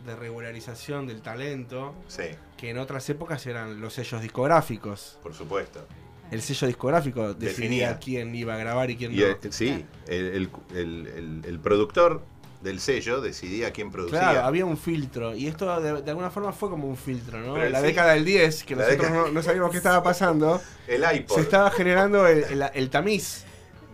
de 0.04 0.14
regularización 0.16 1.06
del 1.06 1.22
talento, 1.22 1.94
Sí, 2.08 2.24
que 2.56 2.70
en 2.70 2.78
otras 2.78 3.08
épocas 3.10 3.44
eran 3.46 3.80
los 3.80 3.94
sellos 3.94 4.20
discográficos. 4.20 5.18
por 5.22 5.32
supuesto. 5.34 5.86
El 6.30 6.42
sello 6.42 6.66
discográfico 6.66 7.34
decidía 7.34 7.88
Definía. 7.90 7.98
quién 7.98 8.34
iba 8.34 8.54
a 8.54 8.56
grabar 8.58 8.90
y 8.90 8.96
quién 8.96 9.12
Y 9.12 9.16
no. 9.18 9.26
el- 9.26 9.52
sí, 9.52 9.84
el- 10.08 10.50
el- 10.74 11.42
el 11.46 11.58
productor 11.60 12.22
del 12.64 12.80
sello 12.80 13.20
decidía 13.20 13.70
quién 13.72 13.92
producía. 13.92 14.18
Claro, 14.18 14.40
había 14.44 14.64
un 14.66 14.76
filtro. 14.76 15.34
Y 15.34 15.46
esto 15.46 15.80
de, 15.80 16.02
de 16.02 16.10
alguna 16.10 16.30
forma 16.30 16.52
fue 16.52 16.68
como 16.70 16.88
un 16.88 16.96
filtro, 16.96 17.38
¿no? 17.38 17.54
Pero 17.54 17.68
la 17.70 17.80
década 17.82 18.14
del 18.14 18.24
10, 18.24 18.64
que 18.64 18.74
La 18.74 18.82
nosotros 18.84 19.06
década- 19.08 19.26
no, 19.26 19.32
no 19.32 19.42
sabíamos 19.42 19.70
qué 19.70 19.76
estaba 19.76 20.02
pasando, 20.02 20.60
El 20.88 21.04
iPod. 21.16 21.36
se 21.36 21.40
estaba 21.42 21.70
generando 21.70 22.26
el, 22.26 22.42
el- 22.44 22.64
el 22.74 22.90
tamiz, 22.90 23.44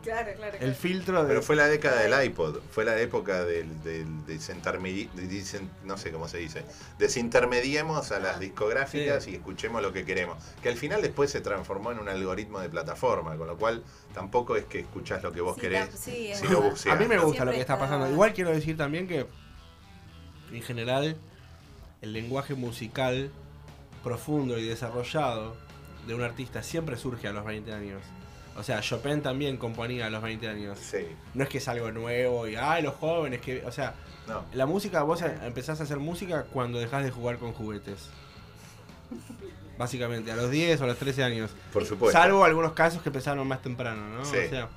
Claro, 0.03 0.33
claro. 0.35 0.57
el 0.61 0.75
filtro 0.75 1.23
de... 1.23 1.29
Pero 1.29 1.43
fue 1.43 1.57
la 1.57 1.67
década 1.69 2.01
del 2.03 2.25
iPod, 2.25 2.61
fue 2.71 2.85
la 2.87 2.99
época 2.99 3.45
del, 3.45 3.83
del 3.85 4.07
desintermedi- 4.27 5.11
de 5.13 5.61
no 5.85 5.99
sé 5.99 6.11
cómo 6.11 6.27
se 6.27 6.39
dice, 6.39 6.65
desintermediemos 6.99 8.11
a 8.13 8.19
las 8.19 8.41
discográficas 8.41 9.25
Sí. 9.25 9.33
y 9.33 9.35
escuchemos 9.35 9.83
lo 9.83 9.93
que 9.93 10.05
queremos. 10.07 10.43
Que 10.63 10.71
al 10.71 10.77
final 10.77 11.03
después 11.03 11.31
se 11.31 11.41
transformó 11.41 11.93
en 11.93 11.99
un 11.99 12.09
algoritmo 12.09 12.61
de 12.61 12.69
plataforma, 12.71 13.37
con 13.37 13.47
lo 13.47 13.57
cual 13.59 13.83
tampoco 14.15 14.57
es 14.57 14.65
que 14.65 14.81
escuchás 14.81 15.23
lo 15.23 15.33
que 15.33 15.41
vos 15.43 15.57
Sí, 15.57 15.61
querés, 15.61 15.91
sí, 15.99 16.31
verdad. 16.43 16.71
buceás. 16.71 16.97
A 16.97 16.99
mí 16.99 17.07
me 17.07 17.19
gusta 17.19 17.45
lo 17.45 17.53
que 17.53 17.61
está 17.61 17.75
está- 17.75 17.85
pasando. 17.85 18.11
Igual 18.11 18.33
quiero 18.33 18.51
decir 18.51 18.77
también 18.77 19.07
que, 19.07 19.27
en 20.53 20.63
general, 20.63 21.17
el 22.01 22.13
lenguaje 22.13 22.55
musical 22.55 23.31
profundo 24.03 24.59
y 24.59 24.67
desarrollado 24.67 25.55
de 26.07 26.15
un 26.15 26.23
artista 26.23 26.63
siempre 26.63 26.97
surge 26.97 27.29
a 27.29 27.33
los 27.33 27.45
20 27.45 27.73
años. 27.75 28.01
O 28.61 28.63
sea, 28.63 28.81
Chopin 28.81 29.23
también 29.23 29.57
componía 29.57 30.07
a 30.07 30.11
los 30.11 30.23
20 30.23 30.49
años. 30.49 30.79
Sí, 30.79 31.07
No 31.35 31.43
es 31.43 31.49
que 31.49 31.59
es 31.59 31.69
algo 31.69 31.91
nuevo 31.91 32.47
y, 32.47 32.57
ay, 32.57 32.83
los 32.83 32.95
jóvenes 32.95 33.41
que... 33.41 33.65
O 33.67 33.73
sea, 33.73 33.95
no. 34.29 34.45
la 34.53 34.67
música, 34.67 35.03
vos 35.03 35.23
em- 35.23 35.33
empezás 35.43 35.81
a 35.81 35.85
hacer 35.85 35.99
música 35.99 36.45
cuando 36.53 36.79
dejás 36.79 37.03
de 37.05 37.11
jugar 37.11 37.39
con 37.39 37.53
juguetes. 37.53 38.09
Básicamente, 39.79 40.31
a 40.31 40.37
los 40.37 40.51
10 40.51 40.81
o 40.81 40.85
a 40.85 40.87
los 40.89 40.99
13 40.99 41.25
años. 41.25 41.51
Por 41.73 41.85
supuesto. 41.85 42.19
Salvo 42.19 42.45
algunos 42.45 42.73
casos 42.73 43.03
que 43.03 43.09
empezaron 43.09 43.47
más 43.49 43.63
temprano, 43.63 44.09
¿no? 44.11 44.25
Sí. 44.25 44.37
O 44.47 44.49
sea, 44.51 44.69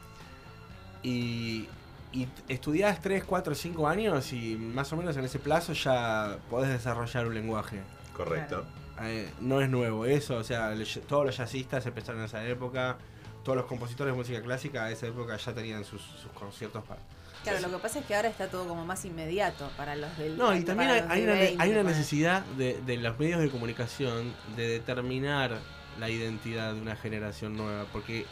y, 1.03 1.67
y 2.13 2.27
estudiás 2.47 3.01
3, 3.01 3.23
4, 3.25 3.53
5 3.53 3.87
años 3.87 4.31
y 4.31 4.55
más 4.55 4.91
o 4.93 4.97
menos 4.97 5.17
en 5.17 5.25
ese 5.25 5.39
plazo 5.39 5.73
ya 5.73 6.37
podés 6.49 6.69
desarrollar 6.69 7.27
un 7.27 7.33
lenguaje. 7.35 7.81
Correcto. 8.15 8.63
Eh, 9.01 9.29
no 9.41 9.59
es 9.59 9.69
nuevo 9.69 10.05
eso, 10.05 10.37
o 10.37 10.43
sea, 10.43 10.73
todos 11.07 11.25
los 11.25 11.35
jazzistas 11.35 11.85
empezaron 11.85 12.21
en 12.21 12.25
esa 12.27 12.45
época, 12.47 12.97
todos 13.43 13.57
los 13.57 13.65
compositores 13.65 14.13
de 14.13 14.17
música 14.17 14.41
clásica 14.41 14.85
a 14.85 14.91
esa 14.91 15.07
época 15.07 15.35
ya 15.37 15.53
tenían 15.53 15.83
sus, 15.83 16.01
sus 16.01 16.31
conciertos 16.33 16.83
para... 16.83 16.99
Claro, 17.43 17.59
lo 17.59 17.71
que 17.71 17.77
pasa 17.77 17.99
es 17.99 18.05
que 18.05 18.15
ahora 18.15 18.29
está 18.29 18.47
todo 18.47 18.67
como 18.67 18.85
más 18.85 19.03
inmediato 19.03 19.69
para 19.75 19.97
los 19.97 20.17
del. 20.17 20.37
No, 20.37 20.55
y 20.55 20.63
también 20.63 20.91
hay, 20.91 21.23
una, 21.23 21.33
20, 21.33 21.61
hay 21.61 21.71
una 21.71 21.83
necesidad 21.83 22.41
de, 22.57 22.81
de 22.85 22.95
los 22.95 23.19
medios 23.19 23.41
de 23.41 23.49
comunicación 23.49 24.33
de 24.55 24.67
determinar 24.69 25.59
la 25.99 26.09
identidad 26.09 26.73
de 26.73 26.81
una 26.81 26.95
generación 26.95 27.57
nueva, 27.57 27.85
porque 27.91 28.25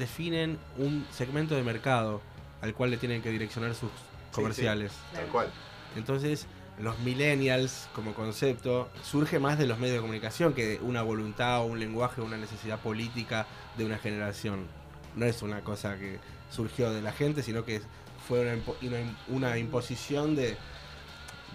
definen 0.00 0.58
un 0.78 1.06
segmento 1.12 1.54
de 1.54 1.62
mercado 1.62 2.20
al 2.60 2.74
cual 2.74 2.90
le 2.90 2.96
tienen 2.96 3.22
que 3.22 3.30
direccionar 3.30 3.72
sus 3.74 3.90
comerciales. 4.32 4.92
Tal 5.12 5.26
cual. 5.26 5.48
Entonces, 5.94 6.46
los 6.80 6.98
millennials 7.00 7.88
como 7.94 8.12
concepto 8.14 8.88
surge 9.02 9.38
más 9.38 9.58
de 9.58 9.66
los 9.66 9.78
medios 9.78 9.94
de 9.96 10.00
comunicación 10.02 10.52
que 10.52 10.66
de 10.66 10.80
una 10.80 11.02
voluntad 11.02 11.60
o 11.60 11.64
un 11.66 11.80
lenguaje 11.80 12.20
o 12.20 12.24
una 12.24 12.36
necesidad 12.36 12.78
política 12.80 13.46
de 13.78 13.84
una 13.86 13.98
generación. 13.98 14.66
No 15.14 15.24
es 15.24 15.40
una 15.42 15.62
cosa 15.62 15.96
que 15.96 16.18
surgió 16.50 16.90
de 16.92 17.00
la 17.02 17.12
gente, 17.12 17.42
sino 17.42 17.64
que 17.64 17.80
fue 18.28 18.40
una, 18.40 18.54
impo- 18.54 18.76
una- 18.82 19.16
una 19.28 19.58
imposición 19.58 20.36
de, 20.36 20.56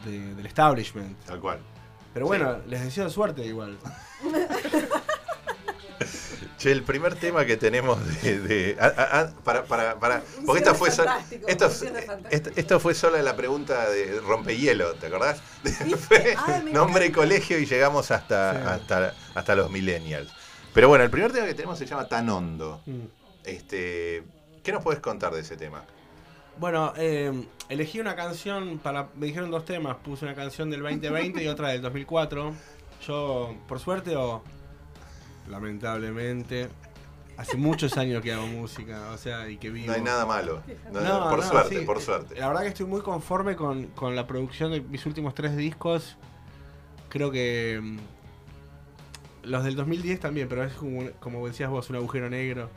de- 0.06 0.34
del 0.36 0.46
establishment. 0.46 1.18
Tal 1.26 1.40
cual. 1.40 1.60
Pero 2.14 2.26
bueno, 2.26 2.58
les 2.68 2.82
deseo 2.84 3.10
suerte 3.10 3.46
igual. 3.46 3.78
Che, 6.62 6.72
el 6.72 6.84
primer 6.84 7.16
tema 7.16 7.44
que 7.44 7.58
tenemos 7.58 7.98
de. 8.22 8.40
de- 8.40 8.78
ah, 8.80 8.94
ah, 8.96 9.08
ah, 9.14 9.30
para, 9.44 9.64
para, 9.66 9.98
para. 10.00 10.22
Porque 10.46 10.60
esta 10.60 10.76
fue, 10.76 10.92
so- 10.92 11.04
fantástico, 11.04 11.48
esto, 11.48 11.72
esto, 12.30 12.50
esto 12.56 12.80
fue 12.80 12.94
solo 12.94 13.20
la 13.20 13.36
pregunta 13.36 13.90
de 13.90 14.20
rompehielo, 14.22 14.94
¿te 14.94 15.08
acordás? 15.08 15.42
¿Viste? 15.64 15.98
Fue 15.98 16.36
Ay, 16.38 16.62
me 16.66 16.72
nombre 16.72 17.06
encanta. 17.06 17.22
colegio 17.22 17.58
y 17.58 17.66
llegamos 17.66 18.12
hasta, 18.12 18.52
Sí. 18.54 18.68
hasta, 18.68 19.16
hasta 19.34 19.56
los 19.56 19.72
millennials. 19.72 20.32
Pero 20.74 20.88
bueno, 20.88 21.04
el 21.04 21.10
primer 21.10 21.32
tema 21.32 21.48
que 21.48 21.56
tenemos 21.56 21.80
se 21.80 21.86
llama 21.88 22.08
Tan 22.08 22.30
Hondo. 22.30 22.82
Mm. 22.86 23.06
Este, 23.44 24.24
¿Qué 24.64 24.72
nos 24.72 24.84
puedes 24.84 25.02
contar 25.02 25.34
de 25.34 25.42
ese 25.42 25.58
tema? 25.58 25.84
Bueno, 26.58 26.94
eh, 26.96 27.44
elegí 27.70 28.00
una 28.00 28.16
canción 28.16 28.78
para. 28.78 29.08
Me 29.16 29.26
dijeron 29.26 29.50
dos 29.50 29.66
temas. 29.66 29.98
Puse 29.98 30.26
una 30.26 30.36
canción 30.36 30.70
del 30.70 30.82
2020 30.84 31.44
y 31.44 31.48
otra 31.48 31.70
del 31.70 31.82
2004. 31.82 32.54
Yo, 33.08 33.56
por 33.68 33.80
suerte 33.80 34.16
o 34.16 34.44
lamentablemente, 35.50 36.70
hace 37.38 37.58
muchos 37.58 37.98
años 37.98 38.22
que 38.22 38.34
hago 38.34 38.46
música, 38.48 39.10
o 39.14 39.18
sea, 39.18 39.50
y 39.50 39.58
que 39.58 39.70
vivo. 39.70 39.88
No 39.88 39.94
hay 39.94 40.02
nada 40.02 40.26
malo. 40.26 40.62
No, 40.92 41.02
No, 41.02 41.30
por 41.30 41.40
no, 41.40 41.46
suerte, 41.50 41.80
sí. 41.80 41.86
por 41.86 42.02
suerte. 42.02 42.36
La 42.40 42.48
verdad 42.48 42.62
que 42.64 42.68
estoy 42.70 42.86
muy 42.86 43.02
conforme 43.02 43.56
con, 43.56 43.88
con 43.88 44.16
la 44.16 44.28
producción 44.28 44.72
de 44.72 44.82
mis 44.82 45.06
últimos 45.06 45.34
tres 45.34 45.56
discos. 45.56 46.18
Creo 47.10 47.32
que. 47.32 47.80
mm, 47.82 47.98
Los 49.44 49.64
del 49.64 49.76
2010 49.76 50.20
también, 50.20 50.48
pero 50.48 50.64
es 50.64 50.74
como, 50.74 51.10
como 51.20 51.46
decías 51.48 51.70
vos, 51.70 51.90
un 51.90 51.96
agujero 51.98 52.30
negro. 52.30 52.70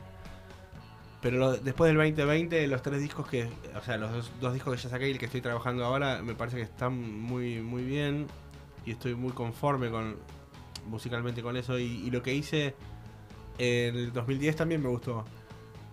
Pero 1.21 1.37
lo- 1.37 1.57
después 1.57 1.89
del 1.89 1.97
2020, 1.97 2.67
los 2.67 2.81
tres 2.81 2.99
discos 3.01 3.27
que. 3.27 3.49
O 3.77 3.81
sea, 3.81 3.97
los 3.97 4.11
dos, 4.11 4.31
dos 4.41 4.53
discos 4.53 4.75
que 4.75 4.81
ya 4.81 4.89
saqué 4.89 5.07
y 5.09 5.11
el 5.11 5.17
que 5.19 5.25
estoy 5.25 5.41
trabajando 5.41 5.85
ahora, 5.85 6.21
me 6.21 6.33
parece 6.35 6.57
que 6.57 6.63
están 6.63 6.93
muy, 7.21 7.61
muy 7.61 7.83
bien. 7.83 8.27
Y 8.85 8.91
estoy 8.91 9.15
muy 9.15 9.31
conforme 9.31 9.89
con 9.89 10.15
musicalmente 10.85 11.41
con 11.41 11.57
eso. 11.57 11.77
Y, 11.79 11.83
y 11.83 12.11
lo 12.11 12.21
que 12.21 12.33
hice 12.33 12.75
en 13.57 13.95
el 13.95 14.13
2010 14.13 14.55
también 14.55 14.81
me 14.81 14.89
gustó. 14.89 15.25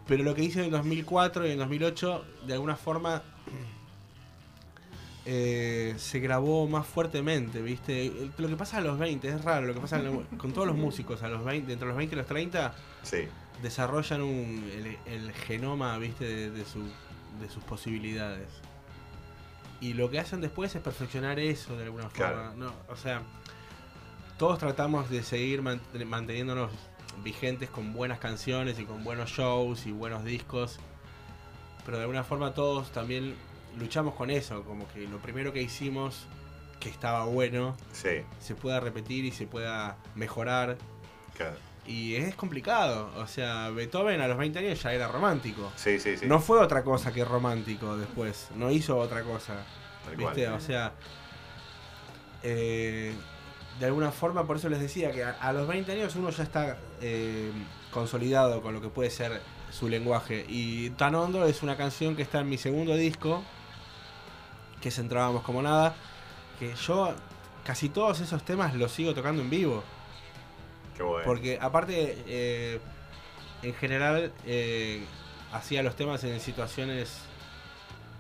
Pero 0.07 0.25
lo 0.25 0.35
que 0.35 0.43
hice 0.43 0.59
en 0.61 0.65
el 0.67 0.71
2004 0.73 1.45
y 1.45 1.47
en 1.47 1.53
el 1.53 1.59
2008, 1.59 2.25
de 2.47 2.53
alguna 2.55 2.77
forma, 2.77 3.23
eh, 5.25 5.95
se 5.99 6.19
grabó 6.21 6.67
más 6.69 6.87
fuertemente, 6.87 7.63
¿viste? 7.63 8.13
Lo 8.39 8.49
que 8.49 8.57
pasa 8.57 8.79
a 8.79 8.81
los 8.81 8.99
20, 8.99 9.29
es 9.29 9.45
raro, 9.45 9.67
lo 9.67 9.75
que 9.75 9.81
pasa 9.81 10.03
con 10.39 10.53
todos 10.53 10.67
los 10.67 10.77
músicos 10.77 11.23
a 11.23 11.29
los 11.29 11.45
20, 11.45 11.73
entre 11.73 11.87
los 11.89 11.97
20 11.97 12.15
y 12.15 12.19
los 12.19 12.27
30, 12.27 12.75
Sí, 13.03 13.19
desarrollan 13.63 14.23
un, 14.23 14.69
el, 15.07 15.13
el 15.13 15.33
genoma, 15.33 15.97
¿viste? 15.99 16.25
De, 16.25 16.51
de 16.51 16.65
su- 16.65 16.91
de 17.41 17.49
sus 17.49 17.63
posibilidades. 17.65 18.49
Y 19.81 19.95
lo 19.95 20.11
que 20.11 20.21
hacen 20.21 20.41
después 20.41 20.75
es 20.77 20.83
perfeccionar 20.83 21.39
eso 21.41 21.77
de 21.77 21.85
alguna 21.85 22.09
Claro. 22.11 22.37
forma. 22.51 22.55
No, 22.67 22.73
o 22.89 22.97
sea, 22.97 23.23
todos 24.39 24.59
tratamos 24.59 25.09
de 25.11 25.23
seguir 25.23 25.62
man- 25.62 25.81
manteniéndonos 26.07 26.71
vigentes 27.23 27.71
con 27.71 27.93
buenas 27.93 28.19
canciones 28.19 28.79
y 28.79 28.85
con 28.85 29.05
buenos 29.05 29.31
shows 29.31 29.87
y 29.87 29.93
buenos 29.93 30.25
discos. 30.25 30.79
Pero 31.85 31.97
de 31.99 32.05
alguna 32.05 32.25
forma 32.25 32.55
todos 32.55 32.91
también 32.93 33.35
luchamos 33.79 34.15
con 34.15 34.31
eso, 34.31 34.62
como 34.65 34.87
que 34.93 35.07
lo 35.09 35.19
primero 35.19 35.53
que 35.53 35.62
hicimos 35.62 36.27
que 36.81 36.89
estaba 36.89 37.25
bueno 37.27 37.77
sí, 37.93 38.23
se 38.41 38.55
pueda 38.57 38.81
repetir 38.81 39.25
y 39.25 39.31
se 39.33 39.47
pueda 39.47 39.97
mejorar. 40.15 40.77
claro. 41.37 41.57
Y 41.85 42.15
es 42.15 42.37
complicado, 42.37 43.11
o 43.17 43.27
sea, 43.27 43.69
Beethoven 43.71 44.21
a 44.21 44.29
los 44.29 44.39
20 44.39 44.57
años 44.61 44.81
ya 44.81 44.93
era 44.93 45.09
romántico. 45.09 45.73
sí, 45.75 45.99
sí, 45.99 46.17
sí. 46.17 46.27
No 46.27 46.39
fue 46.39 46.61
otra 46.61 46.85
cosa 46.85 47.12
que 47.12 47.25
romántico 47.25 47.97
después, 47.97 48.51
no 48.55 48.71
hizo 48.71 48.97
otra 48.99 49.25
cosa. 49.25 49.65
¿Viste? 50.17 50.49
O 50.49 50.61
sea, 50.61 50.93
eh, 52.45 53.12
de 53.79 53.87
alguna 53.87 54.12
forma, 54.12 54.47
por 54.47 54.57
eso 54.57 54.69
les 54.69 54.81
decía 54.81 55.11
que 55.12 55.25
a, 55.25 55.31
a 55.41 55.52
los 55.52 55.67
20 55.67 55.93
años 55.93 56.14
uno 56.17 56.31
ya 56.31 56.43
está 56.43 56.79
eh, 57.00 57.50
consolidado 57.91 58.62
con 58.62 58.75
lo 58.75 58.81
que 58.81 58.88
puede 58.88 59.11
ser 59.11 59.41
su 59.71 59.88
lenguaje. 59.88 60.45
Y 60.49 60.91
Tan 60.91 61.14
Hondo 61.14 61.47
es 61.47 61.62
una 61.62 61.76
canción 61.76 62.14
que 62.14 62.23
está 62.23 62.41
en 62.41 62.49
mi 62.49 62.59
segundo 62.59 62.95
disco, 62.95 63.43
que 64.81 64.91
es 64.91 64.99
Entrábamos 64.99 65.43
como 65.43 65.62
nada, 65.62 65.95
que 66.59 66.75
yo 66.75 67.14
casi 67.64 67.88
todos 67.88 68.21
esos 68.21 68.45
temas 68.45 68.75
los 68.75 68.93
sigo 68.93 69.14
tocando 69.14 69.43
en 69.43 69.50
vivo. 69.50 69.83
Qué 70.97 71.02
bueno. 71.02 71.25
Porque 71.25 71.59
aparte, 71.61 72.23
eh, 72.26 72.81
en 73.62 73.75
general, 73.75 74.33
eh, 74.45 75.05
hacía 75.52 75.83
los 75.83 75.97
temas 75.97 76.23
en 76.25 76.38
situaciones 76.41 77.19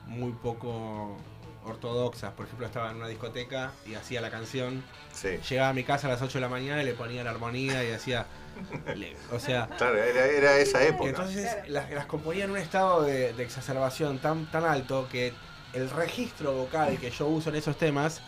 muy 0.06 0.32
poco 0.32 1.16
ortodoxas. 1.64 2.32
Por 2.32 2.46
ejemplo, 2.46 2.66
estaba 2.66 2.90
en 2.90 2.96
una 2.96 3.08
discoteca 3.08 3.72
y 3.86 3.94
hacía 3.94 4.20
la 4.20 4.30
canción. 4.30 4.82
Sí. 5.12 5.38
Llegaba 5.48 5.70
a 5.70 5.72
mi 5.72 5.84
casa 5.84 6.06
a 6.06 6.10
las 6.10 6.22
8 6.22 6.34
de 6.38 6.40
la 6.40 6.48
mañana 6.48 6.82
y 6.82 6.84
le 6.84 6.94
ponía 6.94 7.22
la 7.24 7.30
armonía 7.30 7.84
y 7.84 7.92
hacía... 7.92 8.26
le- 8.96 9.16
o 9.30 9.38
sea... 9.38 9.68
Claro, 9.78 9.96
era, 10.02 10.26
era 10.26 10.56
esa 10.58 10.82
época. 10.84 11.10
Entonces 11.10 11.44
Claro. 11.54 11.68
las, 11.68 11.90
las 11.90 12.06
componía 12.06 12.44
en 12.44 12.50
un 12.52 12.58
estado 12.58 13.02
de, 13.02 13.32
de 13.32 13.42
exacerbación 13.42 14.18
tan, 14.18 14.50
tan 14.50 14.64
alto 14.64 15.08
que 15.10 15.32
el 15.72 15.88
registro 15.90 16.52
vocal 16.52 16.98
que 16.98 17.10
yo 17.10 17.26
uso 17.28 17.50
en 17.50 17.56
esos 17.56 17.76
temas 17.78 18.20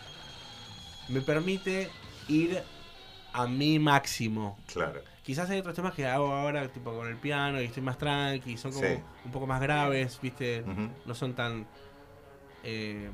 me 1.09 1.21
permite 1.21 1.89
ir 2.27 2.63
a 3.33 3.45
mi 3.47 3.77
máximo. 3.79 4.57
Claro. 4.71 5.01
Quizás 5.23 5.49
hay 5.49 5.59
otros 5.59 5.75
temas 5.75 5.93
que 5.93 6.05
hago 6.07 6.31
ahora, 6.33 6.67
tipo 6.71 6.93
con 6.93 7.07
el 7.07 7.17
piano, 7.17 7.59
y 7.61 7.65
estoy 7.65 7.81
más 7.83 7.97
tranqui, 7.97 8.57
son 8.57 8.71
como 8.71 8.85
Sí. 8.87 8.93
un 9.25 9.31
poco 9.31 9.47
más 9.47 9.59
graves, 9.59 10.19
¿viste? 10.21 10.63
No 11.05 11.15
son 11.15 11.33
tan. 11.33 11.67
Eh, 12.65 13.09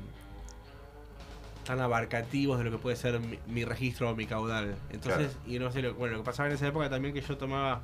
tan 1.64 1.80
abarcativos 1.80 2.58
de 2.58 2.64
lo 2.64 2.70
que 2.72 2.78
puede 2.78 2.96
ser 2.96 3.20
mi, 3.20 3.38
mi 3.46 3.64
registro 3.64 4.10
o 4.10 4.16
mi 4.16 4.26
caudal. 4.26 4.74
Entonces, 4.90 5.28
Claro. 5.32 5.40
y 5.46 5.58
no 5.60 5.70
sé, 5.70 5.80
lo, 5.82 5.94
bueno, 5.94 6.14
lo 6.16 6.22
que 6.22 6.26
pasaba 6.26 6.48
en 6.48 6.56
esa 6.56 6.66
época 6.66 6.90
también 6.90 7.14
que 7.14 7.20
yo 7.20 7.36
tomaba 7.38 7.82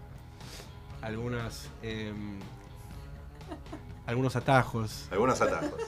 algunas. 1.00 1.68
em, 1.82 2.40
algunos 4.06 4.37
atajos 4.37 5.06
Algunos 5.10 5.40
atajos. 5.42 5.80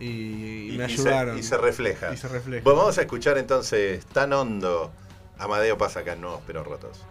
y, 0.00 0.04
me 0.06 0.74
y 0.74 0.76
se- 0.76 0.84
ayudaron. 0.84 1.38
y 1.38 1.42
se 1.42 1.58
refleja. 1.58 2.12
Y 2.14 2.16
se 2.16 2.28
refleja. 2.28 2.62
Bueno, 2.64 2.78
vamos 2.80 2.96
a 2.98 3.02
escuchar 3.02 3.36
entonces 3.36 4.06
tan 4.06 4.32
hondo. 4.32 4.90
Amadeo 5.38 5.76
pasa 5.76 6.00
acá 6.00 6.12
en 6.12 6.20
Nuevos 6.20 6.40
Pero 6.46 6.62
Rotos. 6.64 7.04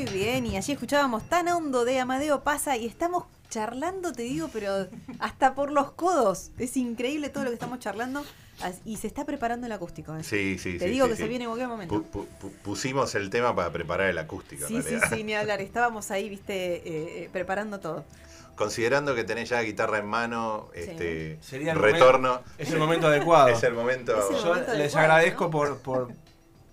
Muy 0.00 0.10
bien, 0.14 0.46
y 0.46 0.56
allí 0.56 0.72
escuchábamos 0.72 1.24
tan 1.28 1.46
hondo 1.48 1.84
de 1.84 1.98
Amadeo 2.00 2.40
Pasa 2.42 2.74
y 2.78 2.86
estamos 2.86 3.24
charlando, 3.50 4.12
te 4.14 4.22
digo, 4.22 4.48
pero 4.50 4.86
hasta 5.18 5.54
por 5.54 5.70
los 5.70 5.90
codos. 5.92 6.52
Es 6.58 6.78
increíble 6.78 7.28
todo 7.28 7.44
lo 7.44 7.50
que 7.50 7.54
estamos 7.54 7.80
charlando 7.80 8.24
y 8.86 8.96
se 8.96 9.06
está 9.08 9.26
preparando 9.26 9.66
el 9.66 9.72
acústico. 9.72 10.16
¿eh? 10.16 10.22
Sí, 10.24 10.56
sí, 10.58 10.78
Te 10.78 10.86
sí, 10.86 10.90
digo 10.92 11.04
sí, 11.04 11.10
que 11.10 11.16
sí. 11.18 11.22
se 11.24 11.28
viene 11.28 11.44
en 11.44 11.50
cualquier 11.50 11.68
momento. 11.68 11.94
Pu- 11.96 12.04
pu- 12.10 12.26
pu- 12.40 12.50
pusimos 12.62 13.14
el 13.14 13.28
tema 13.28 13.54
para 13.54 13.70
preparar 13.70 14.08
el 14.08 14.16
acústico. 14.16 14.66
en 14.68 14.82
Sí, 14.82 14.88
sí, 14.88 14.96
sí, 15.14 15.22
ni 15.22 15.34
hablar. 15.34 15.60
Estábamos 15.60 16.10
ahí, 16.10 16.30
viste, 16.30 16.76
eh, 16.76 17.24
eh, 17.24 17.28
preparando 17.30 17.78
todo. 17.78 18.06
Considerando 18.56 19.14
que 19.14 19.24
tenés 19.24 19.50
ya 19.50 19.60
guitarra 19.60 19.98
en 19.98 20.06
mano, 20.06 20.68
Sí. 20.72 20.80
este 20.80 21.38
Sería 21.42 21.72
el 21.72 21.78
retorno. 21.78 22.28
momento- 22.36 22.50
es 22.56 22.70
el 22.72 22.78
momento 22.78 23.06
adecuado. 23.08 23.48
Es 23.54 23.62
el 23.64 23.74
momento. 23.74 24.16
Es 24.18 24.30
el 24.38 24.42
Yo 24.42 24.54
les 24.78 24.96
agradezco 24.96 25.44
¿no? 25.44 25.50
por, 25.50 25.76
por 25.80 26.08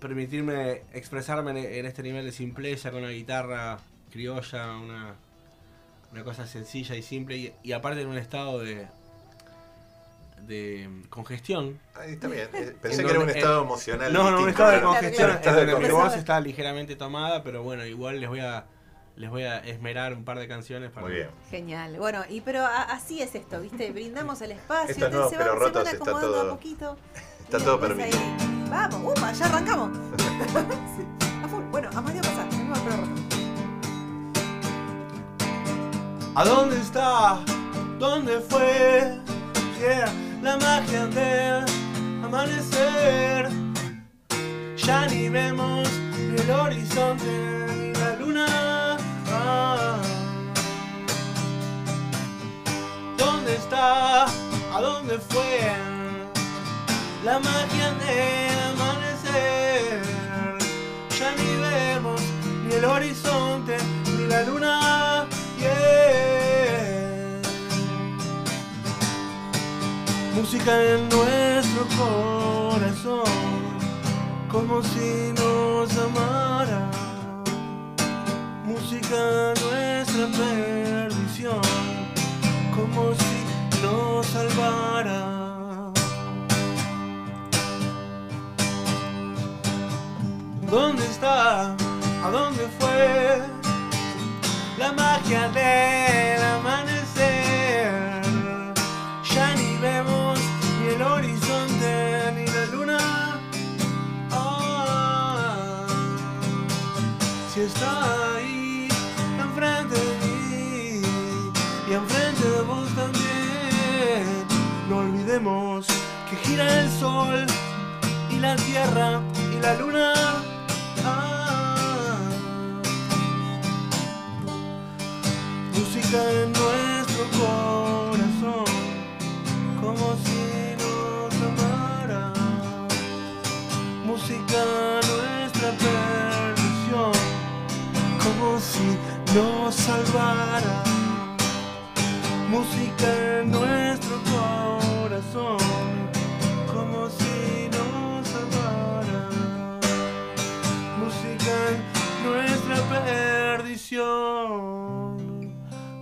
permitirme 0.00 0.82
expresarme 0.92 1.78
en, 1.78 1.86
este 1.86 2.02
nivel 2.02 2.24
de 2.24 2.32
simpleza 2.32 2.90
con 2.90 3.00
una 3.00 3.10
guitarra 3.10 3.78
criolla, 4.12 4.76
una, 4.76 5.14
una 6.12 6.24
cosa 6.24 6.46
sencilla 6.46 6.94
y 6.96 7.02
simple, 7.02 7.36
y, 7.36 7.52
y 7.62 7.72
aparte 7.72 8.00
en 8.02 8.08
un 8.08 8.16
estado 8.18 8.60
de, 8.60 8.86
de 10.46 10.88
congestión. 11.10 11.78
Ahí 11.94 12.12
está 12.12 12.28
bien. 12.28 12.48
Eh, 12.54 12.74
Pensé 12.80 13.00
En 13.02 13.06
que 13.06 13.12
era 13.12 13.20
un 13.22 13.28
estado 13.30 13.58
en- 13.60 13.64
emocional. 13.66 14.12
No, 14.12 14.30
no, 14.30 14.38
un 14.40 14.46
distinto, 14.46 14.50
estado 14.50 14.70
de 14.72 14.80
congestión 14.82 15.24
Un 15.24 15.30
en 15.30 15.36
estado 15.38 15.56
de 15.60 15.66
donde 15.72 15.88
mi 15.88 15.92
voz 15.94 16.16
está 16.16 16.40
ligeramente 16.40 16.96
tomada, 16.96 17.42
pero 17.42 17.62
bueno, 17.62 17.84
igual 17.84 18.20
les 18.20 18.28
voy 18.28 18.40
a 18.40 18.64
les 19.16 19.30
voy 19.30 19.42
a 19.42 19.58
esmerar 19.58 20.14
un 20.14 20.24
par 20.24 20.38
de 20.38 20.46
canciones 20.46 20.92
para 20.92 21.04
Muy 21.08 21.16
bien. 21.16 21.28
Genial. 21.50 21.96
Bueno, 21.98 22.22
y 22.28 22.40
pero 22.40 22.64
a- 22.64 22.84
así 22.84 23.20
es 23.20 23.34
esto, 23.34 23.60
¿viste? 23.60 23.90
Brindamos 23.90 24.40
el 24.42 24.52
espacio, 24.52 24.94
te- 24.94 25.10
nuevos 25.10 25.30
se, 25.30 25.36
van, 25.36 25.44
pero 25.44 25.52
se 25.58 25.58
van 25.58 25.66
rotos 25.74 25.82
está 25.88 25.96
acomodando 25.96 26.32
todo- 26.32 26.46
a 26.52 26.54
poquito. 26.54 26.96
está 27.42 27.58
todo 27.58 27.80
permitido. 27.80 28.16
ahí- 28.16 28.57
Vamos, 28.70 29.00
upa, 29.12 29.32
ya 29.32 29.46
arrancamos. 29.46 29.90
Sí, 30.96 31.04
a 31.44 31.48
full. 31.48 31.62
Bueno, 31.70 31.88
a 31.94 32.00
Mario 32.00 32.20
al 32.22 32.48
pero 32.84 32.96
roto. 32.96 33.28
¿A 36.34 36.44
dónde 36.44 36.80
está? 36.80 37.40
¿Dónde 37.98 38.40
fue? 38.40 39.18
Yeah, 39.80 40.12
la 40.42 40.56
magia 40.56 41.06
del 41.06 41.64
amanecer. 42.24 43.48
Ya 44.76 45.06
ni 45.06 45.28
vemos 45.28 45.88
el 46.16 46.50
horizonte 46.50 47.66
ni 47.76 47.92
la 47.94 48.16
luna. 48.16 48.96
Ah. 49.32 49.98
¿Dónde 53.16 53.56
está? 53.56 54.24
¿A 54.24 54.80
dónde 54.80 55.18
fue? 55.18 55.72
La 57.24 57.38
magia 57.40 57.92
del 57.94 58.47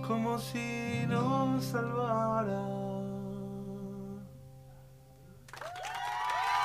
como 0.07 0.39
si 0.39 1.05
nos 1.07 1.63
salvara. 1.65 2.61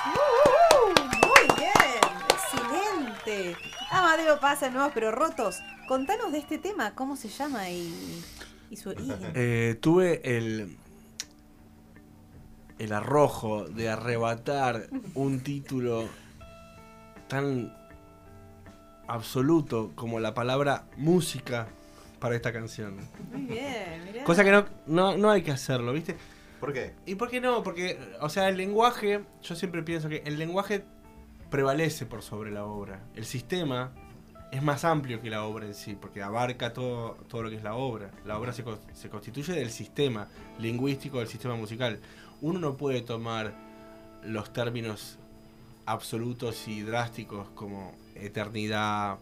Uh, 0.05 0.93
Muy 1.27 1.47
bien, 1.57 2.01
excelente. 2.29 3.57
Amadeo 3.91 4.39
pasa 4.39 4.69
nuevos 4.69 4.91
pero 4.93 5.11
rotos. 5.11 5.59
Contanos 5.87 6.31
de 6.31 6.39
este 6.39 6.57
tema, 6.57 6.93
cómo 6.95 7.15
se 7.15 7.29
llama 7.29 7.69
y, 7.69 8.23
y 8.69 8.75
su 8.77 8.89
origen. 8.89 9.17
Eh, 9.35 9.77
tuve 9.81 10.37
el 10.37 10.77
el 12.79 12.91
arrojo 12.91 13.65
de 13.65 13.89
arrebatar 13.89 14.89
un 15.13 15.39
título 15.41 16.09
tan 17.27 17.73
absoluto 19.07 19.91
como 19.95 20.19
la 20.19 20.33
palabra 20.33 20.85
música 20.97 21.67
para 22.19 22.35
esta 22.35 22.53
canción. 22.53 22.95
Muy 23.31 23.41
bien, 23.41 24.05
mirá. 24.05 24.23
Cosa 24.23 24.43
que 24.43 24.51
no, 24.51 24.65
no, 24.87 25.17
no 25.17 25.29
hay 25.29 25.41
que 25.41 25.51
hacerlo, 25.51 25.91
¿viste? 25.93 26.15
¿Por 26.59 26.71
qué? 26.71 26.93
¿Y 27.05 27.15
por 27.15 27.29
qué 27.29 27.41
no? 27.41 27.61
Porque, 27.63 27.99
o 28.21 28.29
sea, 28.29 28.47
el 28.47 28.55
lenguaje, 28.55 29.25
yo 29.41 29.55
siempre 29.55 29.83
pienso 29.83 30.07
que 30.07 30.23
el 30.25 30.39
lenguaje 30.39 30.85
prevalece 31.49 32.05
por 32.05 32.21
sobre 32.21 32.51
la 32.51 32.63
obra. 32.63 33.01
El 33.15 33.25
sistema 33.25 33.91
es 34.53 34.63
más 34.63 34.85
amplio 34.85 35.21
que 35.21 35.29
la 35.29 35.43
obra 35.43 35.65
en 35.65 35.73
sí, 35.73 35.97
porque 35.99 36.21
abarca 36.21 36.71
todo, 36.71 37.17
todo 37.27 37.43
lo 37.43 37.49
que 37.49 37.57
es 37.57 37.63
la 37.63 37.75
obra. 37.75 38.11
La 38.23 38.39
obra 38.39 38.53
se, 38.53 38.63
se 38.93 39.09
constituye 39.09 39.51
del 39.53 39.71
sistema 39.71 40.29
lingüístico, 40.59 41.19
del 41.19 41.27
sistema 41.27 41.55
musical. 41.55 41.99
Uno 42.39 42.59
no 42.59 42.77
puede 42.77 43.01
tomar 43.01 43.53
los 44.23 44.53
términos 44.53 45.17
absolutos 45.85 46.67
y 46.67 46.81
drásticos 46.83 47.49
como 47.49 47.93
eternidad, 48.15 49.17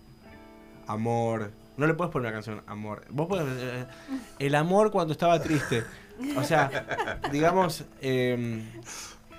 amor. 0.88 1.51
No 1.77 1.88
le 1.88 1.93
puedes 1.93 2.12
poner 2.12 2.27
una 2.27 2.34
canción 2.34 2.62
amor. 2.67 3.04
Vos 3.10 3.27
podés, 3.27 3.45
eh, 3.60 3.86
el 4.39 4.56
amor 4.56 4.91
cuando 4.91 5.13
estaba 5.13 5.39
triste. 5.41 5.84
O 6.38 6.43
sea, 6.43 7.19
digamos, 7.32 7.86
eh, 8.01 8.63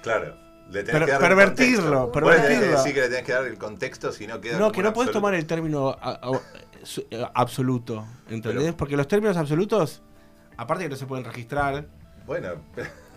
Claro. 0.03 0.35
Le 0.71 0.83
tenés 0.85 0.93
Per- 1.01 1.05
que 1.05 1.13
dar 1.13 1.23
el 1.23 1.29
pervertirlo. 1.29 2.01
Vos 2.07 2.11
pervertirlo. 2.13 2.67
decir 2.79 2.95
que 2.95 3.01
le 3.03 3.09
tenés 3.09 3.25
que 3.25 3.33
dar 3.33 3.45
el 3.45 3.59
contexto, 3.59 4.11
si 4.11 4.27
no 4.27 4.41
queda. 4.41 4.59
no, 4.59 4.73
que 4.73 4.83
no 4.83 4.89
absoluto. 4.89 5.13
tomar 5.13 5.35
el 5.35 5.47
término 5.47 5.91
a- 5.91 5.97
a- 6.23 6.41
su- 6.83 7.05
eh, 7.11 7.25
absoluto, 7.35 8.07
¿entendés? 8.31 8.63
Pero- 8.65 8.77
Porque 8.77 8.97
los 8.97 9.07
términos 9.07 9.37
absolutos, 9.37 10.03
aparte 10.57 10.85
que 10.85 10.91
no 10.91 10.97
se 10.97 11.07
pueden 11.07 11.25
registrar, 11.25 11.87
Bueno, 12.27 12.55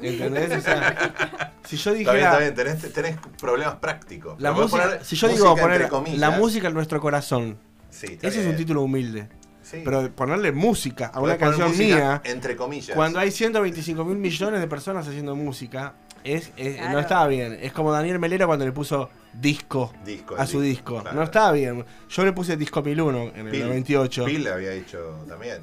¿entendés? 0.01 0.57
O 0.57 0.61
sea, 0.61 1.53
si 1.65 1.77
yo 1.77 1.91
está 1.93 2.13
bien, 2.13 2.23
dijera 2.23 2.27
está 2.29 2.39
bien. 2.39 2.53
Tenés, 2.55 2.93
tenés 2.93 3.17
problemas 3.39 3.75
prácticos. 3.75 4.39
la 4.39 4.49
Pero 4.53 4.67
podés 4.67 4.71
música, 4.71 4.83
poner 4.89 5.05
si 5.05 5.15
yo 5.15 5.27
música 5.27 5.43
digo 5.43 5.55
poner 5.57 5.87
comillas. 5.89 6.19
la 6.19 6.31
música 6.31 6.67
en 6.67 6.73
nuestro 6.73 6.99
corazón, 7.01 7.57
Sí, 7.89 8.07
está 8.07 8.27
ese 8.27 8.41
es 8.41 8.47
un 8.47 8.55
título 8.57 8.81
humilde. 8.81 9.29
Sí. 9.61 9.81
Pero 9.83 10.11
ponerle 10.11 10.51
música 10.51 11.07
a 11.07 11.19
una 11.21 11.37
canción 11.37 11.75
mía, 11.77 12.21
Entre 12.23 12.55
comillas. 12.55 12.95
cuando 12.95 13.17
hay 13.19 13.31
125 13.31 14.05
mil 14.05 14.17
millones 14.17 14.59
de 14.59 14.67
personas 14.67 15.07
haciendo 15.07 15.35
música, 15.35 15.95
es, 16.23 16.51
es- 16.55 16.75
Claro. 16.75 16.91
no 16.93 16.99
está 16.99 17.25
bien. 17.27 17.57
Es 17.59 17.71
como 17.71 17.91
Daniel 17.91 18.19
Melera 18.19 18.45
cuando 18.45 18.63
le 18.65 18.71
puso 18.71 19.09
disco 19.33 19.91
Disco, 20.05 20.35
a 20.37 20.45
su 20.45 20.61
disco. 20.61 21.01
claro. 21.01 21.15
No 21.17 21.23
está 21.23 21.51
bien. 21.51 21.83
Yo 22.09 22.25
le 22.25 22.31
puse 22.33 22.57
disco 22.57 22.83
1001 22.83 23.31
en 23.35 23.47
el 23.47 23.53
Pil- 23.53 23.63
98. 23.65 24.25
Pil 24.25 24.47
había 24.49 24.71
hecho 24.73 25.25
también. 25.27 25.61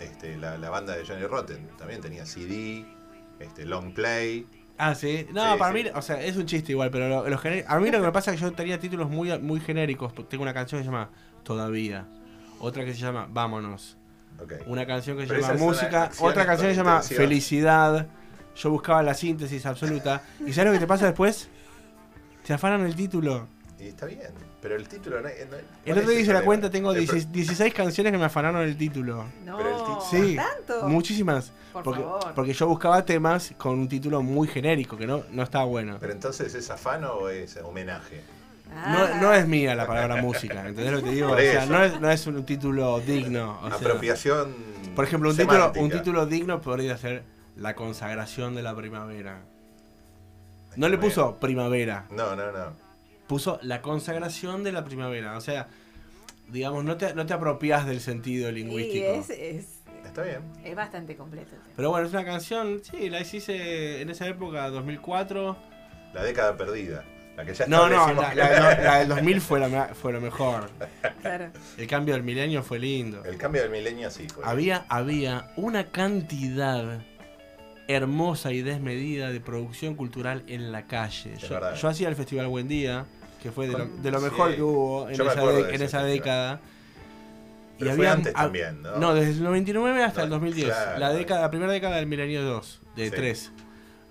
Este, 0.00 0.36
la, 0.36 0.58
la 0.58 0.70
banda 0.70 0.96
de 0.96 1.06
Johnny 1.06 1.24
Rotten 1.24 1.68
también 1.78 2.00
tenía 2.00 2.26
CD, 2.26 2.84
este, 3.44 3.64
long 3.64 3.92
play. 3.94 4.46
Ah, 4.76 4.94
sí. 4.94 5.26
No, 5.32 5.52
Sí, 5.52 5.58
para 5.58 5.76
sí. 5.76 5.84
mí, 5.84 5.90
o 5.94 6.02
sea, 6.02 6.20
es 6.22 6.36
un 6.36 6.46
chiste 6.46 6.72
igual, 6.72 6.90
pero 6.90 7.08
lo- 7.08 7.28
los 7.28 7.44
a 7.44 7.78
mí 7.78 7.90
lo 7.90 7.98
que 8.00 8.06
me 8.06 8.12
pasa 8.12 8.32
es 8.32 8.36
que 8.38 8.42
yo 8.42 8.52
tenía 8.52 8.78
títulos 8.80 9.08
muy, 9.08 9.36
muy 9.38 9.60
genéricos. 9.60 10.12
Tengo 10.28 10.42
una 10.42 10.52
canción 10.54 10.80
que 10.80 10.84
se 10.84 10.90
llama 10.90 11.10
Todavía, 11.44 12.06
otra 12.58 12.84
que 12.84 12.92
se 12.92 13.00
llama 13.00 13.28
Vámonos, 13.30 13.96
una 14.66 14.84
canción 14.86 15.16
que 15.16 15.26
se 15.26 15.40
llama 15.40 15.54
Música, 15.54 16.10
otra 16.20 16.44
canción 16.46 16.68
que 16.68 16.74
se 16.74 16.80
llama. 16.82 17.02
Felicidad. 17.02 18.08
Yo 18.56 18.70
buscaba 18.70 19.02
la 19.02 19.14
síntesis 19.14 19.64
absoluta. 19.66 20.22
¿Y 20.46 20.52
sabes 20.52 20.66
lo 20.66 20.72
que 20.72 20.78
te 20.80 20.86
pasa 20.86 21.06
después? 21.06 21.48
Te 22.46 22.52
afanan 22.52 22.82
el 22.82 22.94
título. 22.94 23.48
Y 23.78 23.88
está 23.88 24.06
bien, 24.06 24.30
pero 24.62 24.76
el 24.76 24.86
título 24.88 25.16
no, 25.16 25.22
no- 25.22 25.28
El 25.34 25.44
¿cuál 25.84 25.98
otro 25.98 26.10
día 26.10 26.20
hice 26.20 26.32
la 26.32 26.42
cuenta, 26.42 26.70
tengo 26.70 26.92
El 26.92 27.04
pro- 27.04 27.14
16, 27.16 27.32
16 27.32 27.74
canciones 27.74 28.12
que 28.12 28.18
me 28.18 28.24
afanaron 28.24 28.62
el 28.62 28.76
título. 28.78 29.24
No, 29.44 29.56
Pero 29.58 29.68
el 29.70 29.76
título- 29.76 30.00
Sí, 30.10 30.36
¿tanto? 30.36 30.88
muchísimas. 30.88 31.52
Por 31.72 31.82
porque, 31.82 32.02
favor. 32.02 32.34
porque 32.34 32.52
yo 32.52 32.68
buscaba 32.68 33.04
temas 33.04 33.52
con 33.58 33.78
un 33.80 33.88
título 33.88 34.22
muy 34.22 34.46
genérico, 34.46 34.96
que 34.96 35.06
no, 35.08 35.24
no 35.32 35.42
estaba 35.42 35.64
bueno. 35.64 35.96
Pero 36.00 36.12
entonces, 36.12 36.54
¿es 36.54 36.70
afano 36.70 37.14
o 37.14 37.28
es 37.28 37.56
homenaje? 37.64 38.22
Ah. 38.72 39.10
No, 39.16 39.20
no 39.20 39.34
es 39.34 39.46
mía 39.46 39.74
la 39.74 39.86
palabra 39.86 40.16
música, 40.22 40.66
¿entendés 40.66 40.92
lo 40.92 40.98
que 41.00 41.04
te 41.10 41.14
digo? 41.16 41.32
O 41.32 41.38
sea, 41.38 41.66
no 41.66 41.82
es, 41.84 42.00
no 42.00 42.10
es 42.10 42.26
un 42.28 42.44
título 42.44 43.00
digno. 43.00 43.58
o 43.60 43.66
sea, 43.68 43.76
Apropiación. 43.76 44.54
por 44.94 45.04
ejemplo, 45.04 45.30
un 45.30 45.36
título, 45.36 45.72
un 45.76 45.90
título 45.90 46.26
digno 46.26 46.60
podría 46.60 46.96
ser 46.96 47.24
La 47.56 47.74
consagración 47.74 48.54
de 48.54 48.62
la 48.62 48.74
primavera. 48.74 49.40
No 50.76 50.88
le 50.88 50.96
puso 50.98 51.36
primavera, 51.36 52.06
No, 52.10 52.34
no, 52.34 52.50
no. 52.52 52.83
Puso 53.26 53.58
la 53.62 53.80
consagración 53.82 54.62
de 54.64 54.72
la 54.72 54.84
primavera. 54.84 55.36
O 55.36 55.40
sea, 55.40 55.68
digamos, 56.48 56.84
no 56.84 56.96
te, 56.96 57.14
no 57.14 57.26
te 57.26 57.32
apropias 57.34 57.86
del 57.86 58.00
sentido 58.00 58.50
Y 58.50 58.52
lingüístico. 58.52 59.06
es, 59.06 59.30
es, 59.30 59.66
Está 60.04 60.22
bien. 60.22 60.40
es 60.64 60.74
bastante 60.76 61.16
completo. 61.16 61.56
Pero 61.76 61.90
bueno, 61.90 62.06
es 62.06 62.12
una 62.12 62.24
canción, 62.24 62.82
sí, 62.84 63.08
la 63.10 63.20
hice 63.20 64.02
en 64.02 64.10
esa 64.10 64.26
época, 64.28 64.68
2004. 64.70 65.56
La 66.12 66.22
década 66.22 66.56
perdida. 66.56 67.04
La 67.36 67.44
que 67.44 67.52
ya 67.52 67.66
No, 67.66 67.88
no, 67.88 68.12
la, 68.12 68.32
la- 68.34 68.60
no, 68.76 68.82
la 68.84 68.98
del 69.00 69.08
2000 69.08 69.40
fue, 69.40 69.58
la, 69.58 69.68
me- 69.68 69.94
fue 69.94 70.12
lo 70.12 70.20
mejor. 70.20 70.70
Claro. 71.20 71.50
El 71.76 71.86
cambio 71.88 72.14
del 72.14 72.22
milenio 72.22 72.62
fue 72.62 72.78
lindo. 72.78 73.24
El 73.24 73.36
cambio 73.38 73.62
del 73.62 73.72
milenio 73.72 74.08
sí 74.10 74.28
fue. 74.28 74.44
Había, 74.46 74.84
había 74.88 75.50
una 75.56 75.90
cantidad 75.90 77.00
hermosa 77.88 78.52
y 78.52 78.62
desmedida 78.62 79.30
de 79.30 79.40
producción 79.40 79.94
cultural 79.94 80.42
en 80.46 80.72
la 80.72 80.82
calle. 80.86 81.34
Yo, 81.38 81.88
hacía 81.88 82.08
el 82.08 82.16
Festival 82.16 82.46
Buen 82.48 82.68
Día, 82.68 83.04
que 83.42 83.50
fue 83.52 83.66
de 83.66 83.72
lo, 83.72 83.86
de 83.86 84.10
lo 84.10 84.18
sí. 84.18 84.24
mejor 84.24 84.54
que 84.54 84.62
hubo 84.62 85.08
en 85.08 85.14
Yo 85.16 85.30
esa, 85.30 85.44
de- 85.46 85.74
en 85.74 85.82
esa 85.82 86.02
década. 86.02 86.60
Pero 87.78 87.94
fue 87.96 88.08
antes 88.08 88.32
también, 88.32 88.82
¿no? 88.82 89.14
desde 89.14 89.32
el 89.32 89.42
99 89.42 90.02
hasta 90.04 90.22
el 90.22 90.28
No, 90.30 90.36
2010. 90.36 90.66
claro. 90.66 90.98
la, 91.00 91.12
década, 91.12 91.40
la 91.42 91.50
primera 91.50 91.72
década 91.72 91.96
del 91.96 92.06
milenio 92.06 92.42
2, 92.42 92.80
de 92.96 93.04
Sí. 93.06 93.10
3. 93.14 93.52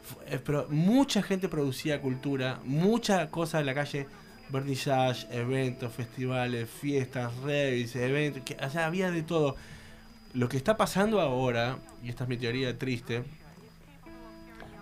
Fu- 0.03 0.19
eh, 0.27 0.39
Pero 0.45 0.67
mucha 0.69 1.23
gente 1.23 1.47
producía 1.47 2.01
cultura, 2.01 2.59
mucha 2.65 3.29
cosa 3.29 3.61
en 3.61 3.65
la 3.65 3.73
calle, 3.73 4.05
vernissage, 4.49 5.25
eventos, 5.31 5.93
festivales, 5.93 6.69
fiestas, 6.69 7.31
raves, 7.37 7.95
eventos, 7.95 8.43
que, 8.43 8.57
o 8.63 8.69
sea, 8.69 8.85
había 8.85 9.09
de 9.11 9.23
todo. 9.23 9.55
Lo 10.33 10.49
que 10.49 10.57
está 10.57 10.75
pasando 10.75 11.21
ahora, 11.21 11.77
y 12.03 12.09
esta 12.09 12.25
es 12.25 12.29
mi 12.29 12.37
teoría 12.37 12.77
triste, 12.77 13.23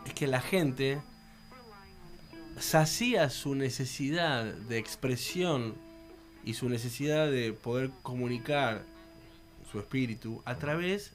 es 0.05 0.13
que 0.13 0.27
la 0.27 0.41
gente 0.41 1.01
sacía 2.59 3.29
su 3.29 3.55
necesidad 3.55 4.43
de 4.45 4.77
expresión 4.77 5.75
y 6.43 6.53
su 6.55 6.69
necesidad 6.69 7.29
de 7.29 7.53
poder 7.53 7.91
comunicar 8.01 8.83
su 9.71 9.79
espíritu 9.79 10.41
a 10.45 10.57
través 10.57 11.13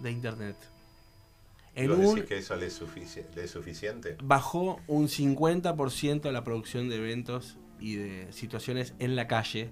de 0.00 0.10
internet. 0.10 0.56
¿Y 1.76 1.80
En 1.80 1.88
vos 1.88 1.98
un, 1.98 2.14
decís 2.16 2.28
que 2.28 2.38
eso 2.38 2.56
le 2.56 2.66
es, 2.66 2.80
sufici- 2.80 3.24
le 3.34 3.44
es 3.44 3.50
suficiente? 3.50 4.16
bajó 4.22 4.80
un 4.86 5.08
50% 5.08 6.30
la 6.30 6.44
producción 6.44 6.88
de 6.88 6.96
eventos 6.96 7.56
y 7.80 7.96
de 7.96 8.32
situaciones 8.32 8.94
en 9.00 9.16
la 9.16 9.26
calle, 9.26 9.70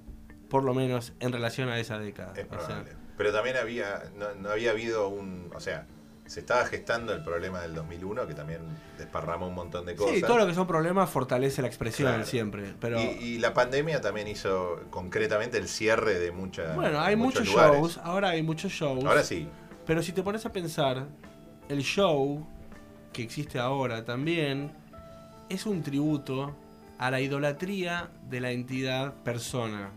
por 0.51 0.65
lo 0.65 0.75
menos 0.75 1.13
en 1.21 1.33
relación 1.33 1.69
a 1.69 1.79
esa 1.79 1.99
década. 1.99 2.33
Es 2.37 2.45
O 2.47 2.49
sea, 2.51 2.59
probable. 2.67 2.93
Pero 3.17 3.33
también 3.33 3.57
había, 3.57 4.03
no, 4.17 4.35
no 4.35 4.51
había 4.51 4.73
habido 4.73 5.09
un, 5.09 5.51
o 5.55 5.61
sea, 5.61 5.87
se 6.33 6.41
estaba 6.41 6.65
gestando 6.65 7.13
el 7.13 7.23
problema 7.23 7.61
del 7.61 7.75
2001 7.75 8.27
que 8.27 8.35
también 8.35 8.61
desparramó 8.97 9.47
un 9.49 9.55
montón 9.55 9.85
de 9.85 9.95
cosas. 9.95 10.15
sí, 10.17 10.23
todo 10.23 10.39
lo 10.39 10.47
que 10.47 10.55
son 10.55 10.67
problemas 10.67 11.11
fortalece 11.11 11.61
la 11.61 11.69
expresión 11.69 12.09
Claro. 12.09 12.25
siempre. 12.27 12.73
Pero 12.81 12.99
y, 13.01 13.05
y 13.23 13.39
la 13.39 13.53
pandemia 13.53 14.01
también 14.01 14.29
hizo 14.29 14.81
concretamente 14.91 15.59
el 15.59 15.69
cierre 15.69 16.19
de 16.19 16.33
muchas 16.33 16.75
bueno, 16.75 17.01
hay 17.01 17.17
muchos 17.17 17.47
shows, 17.47 17.99
ahora 18.03 18.31
hay 18.31 18.43
muchos 18.43 18.73
shows. 18.73 19.05
Ahora 19.05 19.23
sí, 19.23 19.47
Pero 19.87 20.03
si 20.03 20.13
te 20.13 20.23
pones 20.23 20.47
a 20.47 20.53
pensar, 20.53 21.07
el 21.69 21.83
show 21.83 22.47
que 23.13 23.23
existe 23.23 23.59
ahora 23.59 24.05
también 24.05 24.73
es 25.51 25.67
un 25.67 25.83
tributo 25.83 26.57
a 26.99 27.11
la 27.11 27.21
idolatría 27.21 28.09
de 28.31 28.41
la 28.41 28.53
entidad 28.53 29.13
persona. 29.23 29.91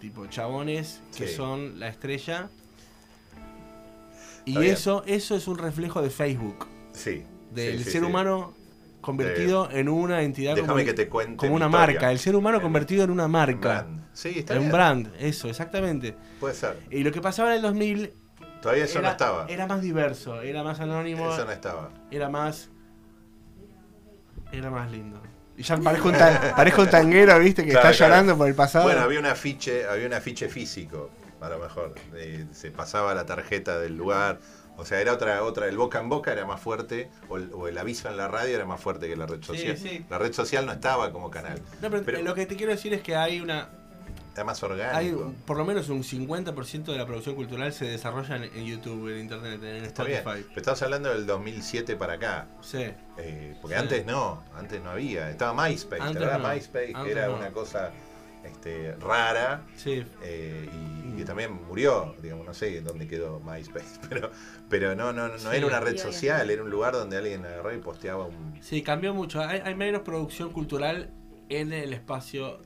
Tipo 0.00 0.26
chabones 0.26 1.00
que 1.16 1.28
Sí. 1.28 1.34
son 1.36 1.78
la 1.78 1.86
estrella. 1.88 2.48
Y 4.44 4.58
bien. 4.58 4.72
eso, 4.72 5.02
eso 5.06 5.36
es 5.36 5.46
un 5.48 5.58
reflejo 5.58 6.02
de 6.02 6.10
Facebook, 6.10 6.66
sí. 6.92 7.24
del 7.52 7.78
sí, 7.78 7.84
sí, 7.84 7.90
ser 7.92 8.00
sí. 8.02 8.06
humano 8.06 8.54
convertido 9.00 9.68
en 9.70 9.88
una 9.88 10.22
entidad 10.22 10.54
Déjame 10.54 10.72
como, 10.72 10.84
que 10.84 10.92
te 10.94 11.08
cuente 11.08 11.36
como 11.36 11.54
una 11.56 11.66
historia. 11.66 11.86
marca. 11.94 12.12
El 12.12 12.18
ser 12.18 12.36
humano 12.36 12.60
convertido 12.60 13.04
en 13.04 13.10
una 13.10 13.28
marca. 13.28 13.68
brand. 13.82 14.02
Sí, 14.12 14.34
está 14.40 14.54
En 14.56 14.62
un 14.62 14.70
brand, 14.72 15.12
eso, 15.18 15.48
exactamente. 15.48 16.14
Puede 16.38 16.54
ser. 16.54 16.78
Y 16.90 17.02
lo 17.02 17.10
que 17.12 17.20
pasaba 17.20 17.50
en 17.50 17.56
el 17.56 17.62
2000 17.62 18.12
Todavía 18.60 18.84
eso 18.84 19.00
era, 19.00 19.08
no 19.08 19.12
estaba. 19.12 19.46
era 19.48 19.66
más 19.66 19.80
diverso, 19.82 20.40
era 20.42 20.62
más 20.62 20.78
anónimo. 20.80 21.32
Eso 21.32 21.44
no 21.44 21.50
estaba. 21.52 21.90
era 22.12 22.28
más. 22.28 22.68
Era 24.52 24.70
más 24.70 24.90
lindo. 24.90 25.20
Y 25.56 25.62
ya 25.62 25.76
parezco 25.78 26.08
un, 26.08 26.14
tan- 26.14 26.54
parezco 26.54 26.82
un 26.82 26.90
tanguero, 26.90 27.38
viste, 27.38 27.64
que 27.64 27.70
Claro, 27.72 27.88
está 27.90 27.96
claro. 27.98 28.12
llorando 28.14 28.36
por 28.38 28.48
el 28.48 28.54
pasado. 28.54 28.84
Bueno, 28.84 29.00
había 29.00 29.18
un 29.18 29.26
afiche, 29.26 29.86
había 29.86 30.06
un 30.06 30.14
afiche 30.14 30.48
físico, 30.48 31.10
a 31.42 31.48
lo 31.48 31.58
mejor. 31.58 31.94
Eh, 32.14 32.46
se 32.52 32.70
pasaba 32.70 33.14
la 33.14 33.26
tarjeta 33.26 33.78
del 33.78 33.96
lugar. 33.96 34.38
O 34.78 34.84
sea, 34.86 35.00
era 35.00 35.12
otra, 35.12 35.42
otra, 35.44 35.66
el 35.68 35.76
boca 35.76 36.00
en 36.00 36.08
boca 36.08 36.32
era 36.32 36.46
más 36.46 36.60
fuerte, 36.60 37.10
o 37.28 37.36
el, 37.36 37.50
o 37.52 37.68
el 37.68 37.76
aviso 37.76 38.08
en 38.08 38.16
la 38.16 38.26
radio 38.28 38.54
era 38.56 38.64
más 38.64 38.80
fuerte 38.80 39.06
que 39.06 39.16
la 39.16 39.26
red 39.26 39.42
social. 39.42 39.76
sí. 39.76 40.04
La 40.08 40.18
red 40.18 40.32
social 40.32 40.64
no 40.64 40.72
estaba 40.72 41.12
como 41.12 41.30
canal. 41.30 41.60
No, 41.82 41.90
pero, 41.90 42.02
pero- 42.04 42.22
lo 42.22 42.34
que 42.34 42.46
te 42.46 42.56
quiero 42.56 42.72
decir 42.72 42.92
es 42.94 43.02
que 43.02 43.14
hay 43.14 43.40
una. 43.40 43.68
Era 44.34 44.44
más 44.44 44.62
Hay 44.62 44.70
orgánico. 44.70 45.34
por 45.44 45.58
lo 45.58 45.66
menos 45.66 45.90
un 45.90 46.02
50% 46.02 46.84
de 46.90 46.96
la 46.96 47.04
producción 47.04 47.34
cultural 47.34 47.70
se 47.74 47.84
desarrolla 47.84 48.36
en, 48.36 48.44
en 48.44 48.64
YouTube, 48.64 49.10
en 49.12 49.18
internet, 49.20 49.62
en 49.62 49.84
Está. 49.84 50.04
Spotify. 50.04 50.42
Pero 50.48 50.56
estamos 50.56 50.82
hablando 50.82 51.10
del 51.10 51.26
2007 51.26 51.96
para 51.96 52.14
acá. 52.14 52.46
Sí. 52.62 52.90
Eh, 53.18 53.58
porque 53.60 53.76
Sí. 53.76 53.82
antes 53.82 54.06
no, 54.06 54.42
antes 54.56 54.82
no 54.82 54.88
había. 54.88 55.28
Estaba 55.28 55.52
MySpace, 55.68 56.00
Antes 56.02 56.22
¿verdad? 56.22 56.38
no. 56.38 56.48
MySpace, 56.48 56.92
Antes 56.94 57.12
era 57.12 57.26
no. 57.26 57.36
una 57.36 57.50
cosa 57.50 57.90
este, 58.44 58.94
rara. 58.96 59.62
Sí. 59.76 60.04
eh, 60.22 60.68
y, 60.72 61.02
Mm. 61.12 61.16
que 61.16 61.24
también 61.26 61.52
murió, 61.66 62.14
digamos, 62.22 62.46
no 62.46 62.54
sé 62.54 62.80
dónde 62.80 63.06
quedó 63.06 63.38
MySpace, 63.40 64.00
pero, 64.08 64.30
pero 64.70 64.94
no, 64.94 65.12
no, 65.12 65.28
no 65.28 65.38
Sí. 65.38 65.46
era 65.52 65.66
una 65.66 65.78
red 65.80 65.98
social, 65.98 66.48
era 66.50 66.62
un 66.62 66.70
lugar 66.70 66.94
donde 66.94 67.18
alguien 67.18 67.44
agarraba 67.44 67.74
y 67.74 67.78
posteaba 67.78 68.24
un 68.26 68.58
Sí, 68.62 68.82
cambió 68.82 69.12
mucho. 69.12 69.40
Hay, 69.42 69.60
hay 69.62 69.74
menos 69.74 70.00
producción 70.02 70.52
cultural 70.52 71.10
en 71.50 71.72
el 71.74 71.92
espacio 71.92 72.62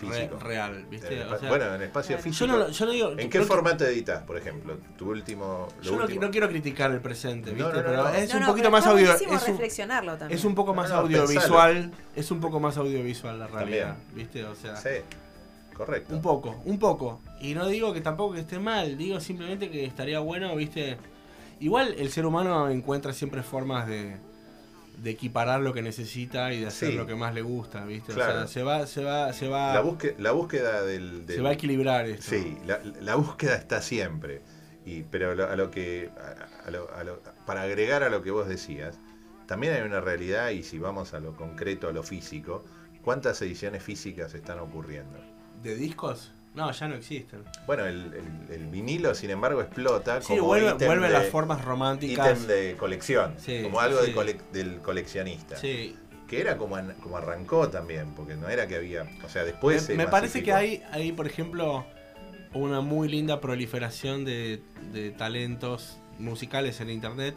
re- 0.00 0.08
físico. 0.08 0.38
real, 0.38 0.84
¿viste? 0.90 1.06
En 1.14 1.22
el 1.22 1.28
O 1.28 1.30
espa- 1.32 1.40
sea, 1.40 1.48
bueno, 1.48 1.74
en 1.74 1.82
espacio 1.82 2.16
Yo 2.16 2.22
físico. 2.22 2.46
yo 2.46 2.58
no, 2.58 2.68
yo 2.70 2.86
no 2.86 2.92
digo. 2.92 3.10
¿En 3.18 3.30
qué 3.30 3.38
no- 3.38 3.44
formato 3.44 3.84
editas, 3.84 4.22
por 4.24 4.36
ejemplo? 4.36 4.76
Tu 4.96 5.10
último. 5.10 5.68
Lo 5.78 5.82
Yo 5.82 5.96
no, 5.96 6.02
último. 6.04 6.20
no 6.22 6.30
quiero 6.30 6.48
criticar 6.48 6.90
el 6.90 7.00
presente, 7.00 7.50
¿viste? 7.50 7.62
no, 7.62 7.68
no, 7.68 7.74
pero 7.74 7.96
no. 7.96 8.08
es 8.10 8.28
No, 8.30 8.36
un 8.36 8.40
no, 8.42 8.48
poquito 8.48 8.70
más 8.70 8.86
audio. 8.86 9.12
Es 9.14 9.22
un, 9.22 9.40
reflexionarlo 9.46 10.16
también. 10.16 10.38
Es 10.38 10.44
un 10.44 10.54
poco 10.54 10.74
más 10.74 10.88
No, 10.90 10.96
no, 10.96 11.02
audiovisual, 11.02 11.92
es 12.16 12.30
un 12.30 12.40
poco 12.40 12.60
más 12.60 12.76
audiovisual 12.76 13.38
la 13.38 13.46
realidad, 13.46 13.96
También. 13.96 14.16
¿viste? 14.16 14.44
O 14.44 14.54
sea, 14.54 14.76
Sí, 14.76 14.88
correcto. 15.74 16.14
un 16.14 16.22
poco, 16.22 16.60
un 16.64 16.78
poco. 16.78 17.20
Y 17.40 17.54
no 17.54 17.66
digo 17.68 17.92
que 17.92 18.00
tampoco 18.00 18.34
que 18.34 18.40
esté 18.40 18.58
mal, 18.58 18.96
digo 18.96 19.20
simplemente 19.20 19.70
que 19.70 19.84
estaría 19.84 20.18
bueno, 20.20 20.54
¿viste? 20.56 20.96
Igual 21.60 21.94
el 21.98 22.10
ser 22.10 22.26
humano 22.26 22.68
encuentra 22.70 23.12
siempre 23.12 23.42
formas 23.42 23.86
de, 23.86 24.16
de 24.98 25.10
equiparar 25.10 25.60
lo 25.60 25.72
que 25.72 25.82
necesita 25.82 26.52
y 26.52 26.60
de 26.60 26.66
hacer 26.66 26.90
Sí. 26.90 26.96
lo 26.96 27.06
que 27.06 27.14
más 27.14 27.34
le 27.34 27.42
gusta, 27.42 27.84
¿viste? 27.84 28.12
O 28.12 28.14
Claro. 28.14 28.32
sea, 28.40 28.46
se 28.48 28.62
va, 28.62 28.86
se 28.86 29.02
va, 29.04 29.32
se 29.32 29.48
va, 29.48 29.74
La, 29.74 29.80
búsqueda, 29.80 30.14
la 30.18 30.32
búsqueda 30.32 30.82
del, 30.82 31.24
se 31.26 31.40
va 31.40 31.50
a 31.50 31.52
equilibrar 31.52 32.06
esto. 32.06 32.30
Sí, 32.30 32.56
la, 32.66 32.80
la 33.00 33.14
búsqueda 33.16 33.56
está 33.56 33.80
siempre. 33.82 34.42
Y, 34.84 35.02
pero 35.04 35.34
lo- 35.34 35.48
a 35.48 35.56
lo 35.56 35.70
que. 35.70 36.10
a 36.66 36.70
lo- 36.70 36.92
a 36.94 37.04
lo- 37.04 37.20
para 37.46 37.62
agregar 37.62 38.02
a 38.02 38.08
lo 38.10 38.22
que 38.22 38.30
vos 38.30 38.48
decías, 38.48 38.98
también 39.46 39.74
hay 39.74 39.82
una 39.82 40.00
realidad, 40.00 40.50
y 40.50 40.62
si 40.62 40.78
vamos 40.78 41.14
a 41.14 41.20
lo 41.20 41.36
concreto, 41.36 41.88
a 41.88 41.92
lo 41.92 42.02
físico, 42.02 42.64
¿cuántas 43.02 43.40
ediciones 43.42 43.82
físicas 43.82 44.34
están 44.34 44.58
ocurriendo? 44.58 45.18
¿De 45.62 45.74
discos? 45.76 46.32
No, 46.54 46.70
ya 46.70 46.86
no 46.88 46.94
existen. 46.96 47.44
Bueno, 47.66 47.86
el, 47.86 48.12
el- 48.12 48.54
el 48.54 48.66
vinilo, 48.66 49.14
sin 49.14 49.30
embargo, 49.30 49.62
explota 49.62 50.20
Sí, 50.20 50.28
como 50.36 50.44
vuelve, 50.48 50.70
ítem 50.72 50.86
vuelve 50.86 51.06
de- 51.06 51.12
las 51.14 51.26
formas 51.28 51.64
románticas. 51.64 52.30
ítem 52.38 52.46
de 52.46 52.76
colección, 52.78 53.34
Sí, 53.38 53.60
como 53.62 53.80
algo 53.80 54.02
de 54.02 54.12
cole- 54.12 54.38
del 54.52 54.80
coleccionista. 54.80 55.56
Sí, 55.56 55.96
Que 56.28 56.40
era 56.40 56.56
como, 56.56 56.76
como 57.02 57.16
arrancó 57.18 57.68
también, 57.68 58.14
porque 58.14 58.36
no 58.36 58.48
era 58.48 58.66
que 58.66 58.76
había. 58.76 59.06
O 59.24 59.28
sea, 59.28 59.44
después. 59.44 59.82
me, 59.82 59.86
se 59.88 59.94
me 59.96 60.06
parece 60.08 60.42
que 60.42 60.52
hay, 60.52 60.82
hay, 60.90 61.12
por 61.12 61.26
ejemplo, 61.26 61.84
una 62.54 62.80
muy 62.80 63.08
linda 63.08 63.40
proliferación 63.40 64.24
de, 64.24 64.62
de 64.92 65.10
talentos 65.10 65.98
musicales 66.18 66.80
en 66.80 66.90
internet 66.90 67.34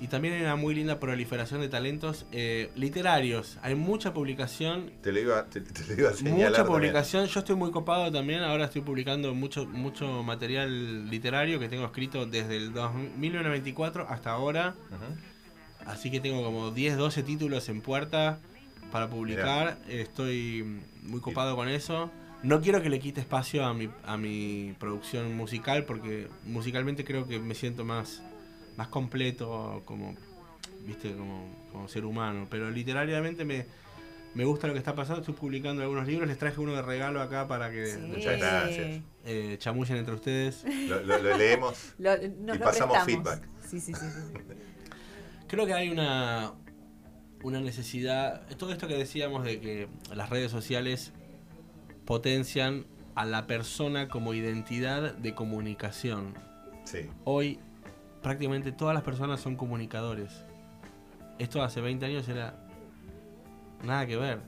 Y 0.00 0.08
también 0.08 0.34
hay 0.34 0.42
una 0.42 0.56
muy 0.56 0.74
linda 0.74 1.00
proliferación 1.00 1.60
de 1.60 1.68
talentos 1.68 2.26
eh, 2.32 2.70
literarios. 2.74 3.58
Hay 3.62 3.74
mucha 3.74 4.12
publicación, 4.12 4.90
Te 5.02 5.12
lo 5.12 5.20
iba, 5.20 5.46
te, 5.46 5.60
te 5.60 5.86
lo 5.94 6.00
iba 6.00 6.10
a 6.10 6.12
señalar. 6.14 6.38
mucha 6.38 6.52
también. 6.52 6.66
publicación. 6.66 7.26
Yo 7.26 7.40
estoy 7.40 7.56
muy 7.56 7.70
copado 7.70 8.10
también. 8.12 8.42
Ahora 8.42 8.64
estoy 8.66 8.82
publicando 8.82 9.34
mucho, 9.34 9.66
mucho 9.66 10.22
material 10.22 11.08
literario 11.08 11.58
que 11.58 11.68
tengo 11.68 11.84
escrito 11.84 12.26
desde 12.26 12.56
el 12.56 12.72
2000 12.72 13.12
1994 13.16 14.06
hasta 14.08 14.30
ahora. 14.30 14.74
Así 15.86 16.10
que 16.10 16.20
tengo 16.20 16.42
como 16.42 16.70
10, 16.70 16.96
12 16.96 17.22
títulos 17.22 17.68
en 17.68 17.80
puerta 17.80 18.38
para 18.90 19.08
publicar. 19.08 19.78
Estoy 19.88 20.80
muy 21.02 21.20
copado 21.20 21.56
con 21.56 21.68
eso. 21.68 22.10
No 22.42 22.60
quiero 22.60 22.82
que 22.82 22.90
le 22.90 23.00
quite 23.00 23.20
espacio 23.22 23.64
a 23.64 23.72
mi, 23.72 23.88
a 24.04 24.16
mi 24.18 24.74
producción 24.78 25.34
musical 25.34 25.84
porque 25.84 26.28
musicalmente 26.44 27.02
creo 27.04 27.26
que 27.26 27.38
me 27.38 27.54
siento 27.54 27.84
más, 27.86 28.22
más 28.76 28.88
completo 28.88 29.82
como, 29.84 30.14
viste, 30.86 31.12
como, 31.14 31.48
como 31.72 31.88
ser 31.88 32.04
humano. 32.04 32.46
Pero 32.50 32.70
literariamente 32.70 33.44
me, 33.44 33.66
me 34.34 34.44
gusta 34.44 34.66
lo 34.66 34.72
que 34.72 34.78
está 34.78 34.94
pasando, 34.94 35.20
estoy 35.20 35.34
publicando 35.34 35.82
algunos 35.82 36.06
libros, 36.06 36.26
les 36.28 36.38
traje 36.38 36.60
uno 36.60 36.74
de 36.74 36.82
regalo 36.82 37.20
acá 37.22 37.46
para 37.46 37.70
que 37.70 37.86
Sí. 37.86 37.98
Muchas 38.00 38.38
gracias. 38.38 39.02
eh, 39.24 39.56
chamullen 39.58 39.96
entre 39.98 40.14
ustedes. 40.14 40.64
Lo, 40.88 41.00
lo- 41.02 41.18
lo 41.22 41.36
leemos. 41.36 41.94
Lo- 41.98 42.16
nos 42.16 42.56
Y 42.56 42.58
lo 42.58 42.64
pasamos 42.64 42.98
prestamos. 42.98 43.04
feedback. 43.04 43.48
Sí, 43.68 43.80
sí, 43.80 43.94
sí. 43.94 44.06
sí. 44.10 44.38
Creo 45.46 45.66
que 45.66 45.74
hay 45.74 45.88
una, 45.90 46.52
una 47.42 47.60
necesidad, 47.60 48.46
todo 48.56 48.72
esto 48.72 48.88
que 48.88 48.96
decíamos 48.96 49.44
de 49.44 49.60
que 49.60 49.88
las 50.14 50.30
redes 50.30 50.50
sociales 50.50 51.12
potencian 52.04 52.86
a 53.14 53.24
la 53.24 53.46
persona 53.46 54.08
como 54.08 54.34
identidad 54.34 55.14
de 55.14 55.34
comunicación. 55.34 56.34
Sí. 56.84 57.08
Hoy 57.24 57.58
prácticamente 58.24 58.72
todas 58.72 58.94
las 58.94 59.04
personas 59.04 59.40
son 59.40 59.54
comunicadores. 59.54 60.32
Esto 61.38 61.62
hace 61.62 61.80
20 61.80 62.06
años 62.06 62.28
era 62.28 62.56
nada 63.84 64.06
que 64.06 64.16
ver. 64.16 64.40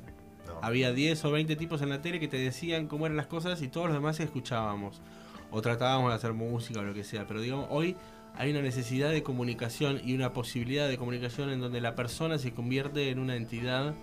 No. 0.46 0.58
Había 0.62 0.92
10 0.92 1.24
o 1.26 1.30
20 1.30 1.54
tipos 1.56 1.82
en 1.82 1.90
la 1.90 2.00
tele 2.00 2.18
que 2.18 2.26
te 2.26 2.38
decían 2.38 2.88
cómo 2.88 3.04
eran 3.06 3.18
las 3.18 3.26
cosas 3.26 3.60
y 3.60 3.68
todos 3.68 3.88
los 3.88 3.94
demás 3.94 4.18
escuchábamos. 4.18 5.02
O 5.50 5.60
tratábamos 5.60 6.10
de 6.10 6.16
hacer 6.16 6.32
música 6.32 6.80
o 6.80 6.84
lo 6.84 6.94
que 6.94 7.04
sea. 7.04 7.26
Pero 7.26 7.42
digamos, 7.42 7.66
hoy 7.70 7.96
hay 8.34 8.50
una 8.50 8.62
necesidad 8.62 9.10
de 9.10 9.22
comunicación 9.22 10.00
y 10.02 10.14
una 10.14 10.32
posibilidad 10.32 10.88
de 10.88 10.96
comunicación 10.96 11.50
en 11.50 11.60
donde 11.60 11.82
la 11.82 11.94
persona 11.94 12.38
se 12.38 12.52
convierte 12.52 13.10
en 13.10 13.18
una 13.18 13.36
entidad 13.36 13.94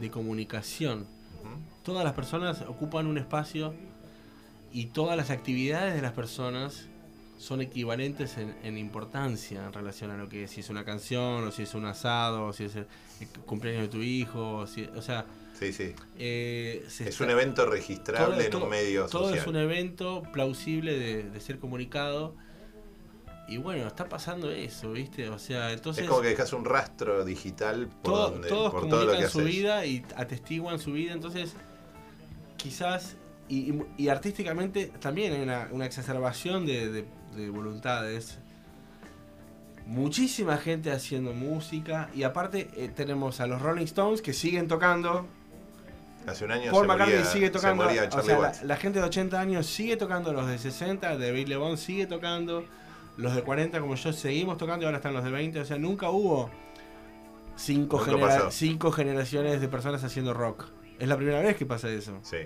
de 0.00 0.10
comunicación. 0.10 1.06
Todas 1.82 2.04
las 2.04 2.12
personas 2.12 2.62
ocupan 2.68 3.06
un 3.06 3.16
espacio 3.16 3.74
y 4.70 4.86
todas 4.86 5.16
las 5.16 5.30
actividades 5.30 5.94
de 5.94 6.02
las 6.02 6.12
personas 6.12 6.88
son 7.44 7.60
equivalentes 7.60 8.38
en, 8.38 8.54
en 8.62 8.78
importancia 8.78 9.64
en 9.66 9.72
relación 9.72 10.10
a 10.10 10.16
lo 10.16 10.28
que 10.30 10.44
es, 10.44 10.50
si 10.50 10.60
es 10.60 10.70
una 10.70 10.84
canción, 10.84 11.44
o 11.44 11.50
si 11.52 11.62
es 11.64 11.74
un 11.74 11.84
asado, 11.84 12.46
o 12.46 12.52
si 12.54 12.64
es 12.64 12.76
el, 12.76 12.86
el 13.20 13.28
cumpleaños 13.44 13.82
de 13.82 13.88
tu 13.88 14.02
hijo, 14.02 14.56
o, 14.58 14.66
si- 14.66 14.88
o 14.96 15.02
sea, 15.02 15.26
Sí, 15.58 15.72
sí. 15.74 15.92
eh, 16.18 16.84
se 16.88 17.04
Es 17.04 17.10
está- 17.10 17.24
un 17.24 17.30
evento 17.30 17.66
registrable 17.66 18.36
todo- 18.36 18.44
en 18.44 18.50
todo- 18.50 18.64
un 18.64 18.70
medio 18.70 19.06
todo 19.06 19.24
social. 19.24 19.38
es 19.40 19.46
un 19.46 19.56
evento 19.56 20.22
plausible 20.32 20.98
de, 20.98 21.22
de 21.24 21.40
ser 21.40 21.58
comunicado. 21.58 22.34
Y 23.46 23.58
bueno, 23.58 23.86
está 23.86 24.08
pasando 24.08 24.50
eso, 24.50 24.92
¿viste? 24.92 25.28
O 25.28 25.38
sea, 25.38 25.70
entonces 25.72 26.04
es 26.04 26.08
como 26.08 26.22
que 26.22 26.28
dejas 26.28 26.54
un 26.54 26.64
rastro 26.64 27.26
digital 27.26 27.88
por, 27.88 28.12
todo- 28.14 28.30
donde- 28.30 28.48
todos 28.48 28.72
por 28.72 28.88
todo 28.88 28.90
lo 28.90 28.98
que 29.00 29.06
comunican 29.18 29.30
su 29.30 29.38
haces. 29.40 29.50
vida 29.52 29.84
y 29.84 30.02
atestiguan 30.16 30.78
su 30.78 30.92
vida, 30.92 31.12
entonces 31.12 31.52
quizás, 32.56 33.16
y, 33.48 33.70
y- 33.72 33.82
y 33.98 34.08
artísticamente 34.08 34.86
también 34.98 35.34
hay 35.34 35.42
una, 35.42 35.68
una 35.72 35.84
exacerbación 35.84 36.64
de, 36.64 36.90
de- 36.90 37.04
de 37.34 37.50
voluntades. 37.50 38.38
Muchísima 39.86 40.56
gente 40.56 40.90
haciendo 40.90 41.34
música 41.34 42.08
y 42.14 42.22
aparte 42.22 42.70
eh, 42.74 42.90
tenemos 42.94 43.40
a 43.40 43.46
los 43.46 43.60
Rolling 43.60 43.84
Stones 43.84 44.22
que 44.22 44.32
siguen 44.32 44.66
tocando. 44.66 45.26
Hace 46.26 46.46
un 46.46 46.52
año 46.52 46.70
Paul 46.70 46.84
se 46.84 46.88
McCartney 46.88 47.16
moría, 47.18 47.30
sigue 47.30 47.50
tocando. 47.50 47.84
o 47.84 48.22
sea, 48.22 48.52
la, 48.62 48.76
gente 48.76 48.98
de 48.98 49.04
80 49.04 49.38
años 49.38 49.66
sigue 49.66 49.98
tocando, 49.98 50.32
los 50.32 50.46
de 50.48 50.56
60, 50.56 51.18
de 51.18 51.32
Bill 51.32 51.50
LeBon 51.50 51.76
sigue 51.76 52.06
tocando, 52.06 52.64
los 53.18 53.34
de 53.34 53.42
40 53.42 53.78
como 53.80 53.94
yo 53.94 54.12
seguimos 54.14 54.56
tocando 54.56 54.84
y 54.84 54.86
ahora 54.86 54.96
están 54.98 55.12
los 55.12 55.22
de 55.22 55.30
20. 55.30 55.60
O 55.60 55.64
sea, 55.66 55.76
nunca 55.76 56.08
hubo 56.08 56.50
cinco, 57.56 57.98
Nunca 57.98 58.10
genera- 58.12 58.36
pasó. 58.38 58.50
cinco 58.52 58.90
generaciones 58.90 59.60
de 59.60 59.68
personas 59.68 60.02
haciendo 60.02 60.32
rock. 60.32 60.64
Es 60.98 61.08
la 61.08 61.16
primera 61.16 61.40
vez 61.40 61.56
que 61.56 61.66
pasa 61.66 61.90
eso. 61.90 62.18
Sí. 62.22 62.38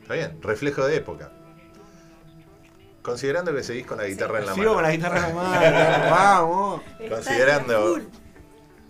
Está 0.00 0.14
bien, 0.14 0.38
reflejo 0.40 0.86
de 0.86 0.96
época. 0.96 1.32
Considerando 3.02 3.52
que 3.54 3.62
seguís 3.62 3.84
con 3.86 3.98
la 3.98 4.06
guitarra 4.06 4.38
en 4.38 4.46
la 4.46 4.54
Sigo 4.54 4.66
mano. 4.66 4.74
con 4.76 4.82
la 4.84 4.92
guitarra 4.92 5.28
en 5.28 5.36
la 5.36 5.42
mano. 5.42 6.10
Vamos. 6.10 6.82
Está 7.00 7.14
Considerando-. 7.16 8.00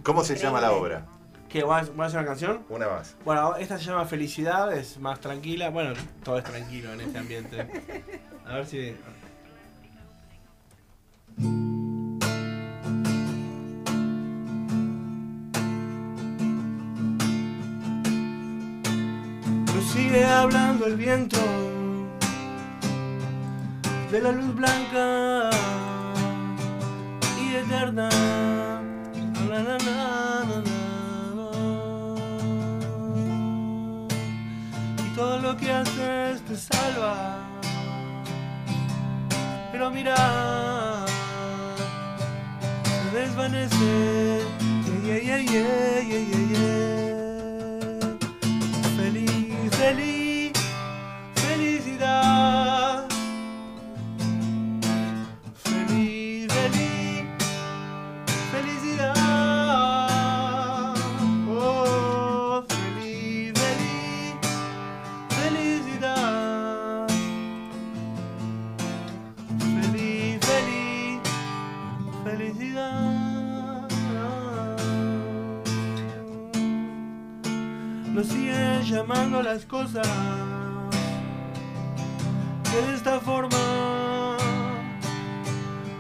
¿Cómo 0.03 0.23
se 0.25 0.37
llama 0.37 0.61
la 0.61 0.73
obra? 0.73 1.07
¿Qué? 1.49 1.63
¿Vas 1.65 1.91
a 1.97 2.05
hacer 2.05 2.19
una 2.19 2.27
canción? 2.27 2.65
Una 2.69 2.89
más. 2.89 3.15
Bueno, 3.25 3.57
esta 3.57 3.79
se 3.79 3.85
llama 3.85 4.05
Felicidad, 4.05 4.73
es 4.73 4.99
más 4.99 5.21
tranquila. 5.21 5.71
Bueno, 5.71 5.95
todo 6.25 6.39
es 6.39 6.45
tranquilo 6.45 6.93
en 6.93 7.01
este 7.03 7.19
ambiente. 7.19 7.69
A 8.47 8.55
ver 8.55 8.67
si. 8.67 8.95
Sigue 19.93 20.25
hablando 20.25 20.87
el 20.87 20.97
viento 20.97 21.37
de 24.13 24.21
la 24.21 24.31
luz 24.31 24.55
blanca 24.55 25.49
y 27.41 27.55
eterna. 27.55 28.11
Na, 29.49 29.59
na, 29.63 29.79
na, 29.79 30.45
na, 30.49 30.57
na. 30.61 31.45
Y 35.07 35.17
todo 35.17 35.39
lo 35.39 35.57
que 35.57 35.73
haces 35.73 36.43
te 36.43 36.57
salva. 36.57 37.39
Pero 39.73 39.91
mira, 39.91 40.17
se 42.85 43.19
desvanece. 43.19 44.43
Yeah, 45.07 45.19
yeah, 45.19 45.41
yeah. 45.41 46.92
Las 79.43 79.65
cosas 79.67 80.07
que 82.71 82.77
de 82.87 82.95
esta 82.95 83.19
forma 83.21 84.37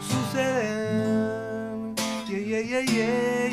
suceden. 0.00 1.94
Yeah, 2.28 2.60
yeah, 2.60 2.80
yeah. 2.82 3.48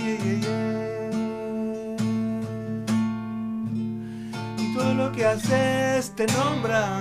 Y 4.58 4.74
todo 4.76 4.94
lo 4.94 5.12
que 5.12 5.26
haces 5.26 6.14
te 6.16 6.28
nombra. 6.28 6.99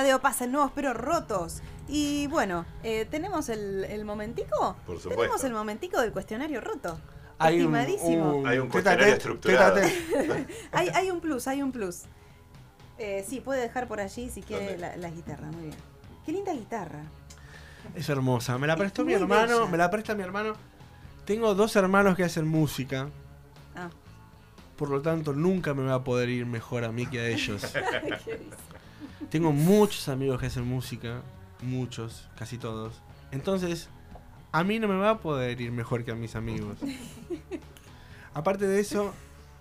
Amadeo 0.00 0.20
pasa 0.22 0.46
nuevos 0.46 0.72
pero 0.74 0.94
rotos. 0.94 1.60
Y 1.86 2.26
bueno, 2.28 2.64
eh, 2.82 3.06
¿tenemos 3.10 3.50
el, 3.50 3.84
el 3.84 4.04
momentico? 4.06 4.76
Por 4.86 4.98
Tenemos 4.98 5.02
supuesto. 5.02 5.46
el 5.46 5.52
momentico 5.52 6.00
del 6.00 6.12
cuestionario 6.12 6.60
roto. 6.62 6.98
Hay 7.38 7.60
un, 7.62 7.74
Estimadísimo. 7.76 8.36
un- 8.36 8.46
Hay 8.46 8.58
un 8.58 8.68
cuestionario 8.68 9.12
estructurado. 9.14 9.80
Hay, 10.72 10.88
hay 10.88 11.10
un 11.10 11.20
plus, 11.20 11.46
hay 11.48 11.62
un 11.62 11.70
plus. 11.72 12.02
Eh, 12.98 13.24
sí, 13.28 13.40
puede 13.40 13.60
dejar 13.62 13.88
por 13.88 14.00
allí 14.00 14.30
si 14.30 14.40
quiere 14.42 14.78
la, 14.78 14.96
la 14.96 15.10
guitarra. 15.10 15.46
Muy 15.50 15.64
bien. 15.64 15.76
Qué 16.24 16.32
linda 16.32 16.52
guitarra. 16.54 17.02
Es 17.94 18.08
hermosa. 18.08 18.56
Me 18.58 18.66
la 18.66 18.74
Es 18.74 18.78
prestó 18.78 19.04
mi 19.04 19.12
hermano. 19.14 19.58
bella. 19.60 19.70
Me 19.70 19.76
la 19.78 19.90
presta 19.90 20.14
mi 20.14 20.22
hermano. 20.22 20.54
Tengo 21.26 21.54
dos 21.54 21.76
hermanos 21.76 22.16
que 22.16 22.24
hacen 22.24 22.46
música. 22.48 23.08
Ah. 23.76 23.90
Por 24.76 24.88
lo 24.90 25.02
tanto, 25.02 25.32
nunca 25.34 25.74
me 25.74 25.82
va 25.84 25.94
a 25.96 26.04
poder 26.04 26.28
ir 26.30 26.46
mejor 26.46 26.84
a 26.84 26.92
mí 26.92 27.06
que 27.06 27.20
a 27.20 27.26
ellos. 27.28 27.62
Tengo 29.30 29.52
muchos 29.52 30.08
amigos 30.08 30.40
que 30.40 30.46
hacen 30.46 30.66
música. 30.66 31.22
Muchos, 31.62 32.28
casi 32.36 32.58
todos. 32.58 33.00
Entonces, 33.30 33.88
a 34.50 34.64
mí 34.64 34.78
no 34.78 34.88
me 34.88 34.96
va 34.96 35.10
a 35.10 35.18
poder 35.20 35.60
ir 35.60 35.70
mejor 35.70 36.04
que 36.04 36.10
a 36.10 36.14
mis 36.14 36.34
amigos. 36.34 36.78
Aparte 38.34 38.66
de 38.66 38.80
eso, 38.80 39.14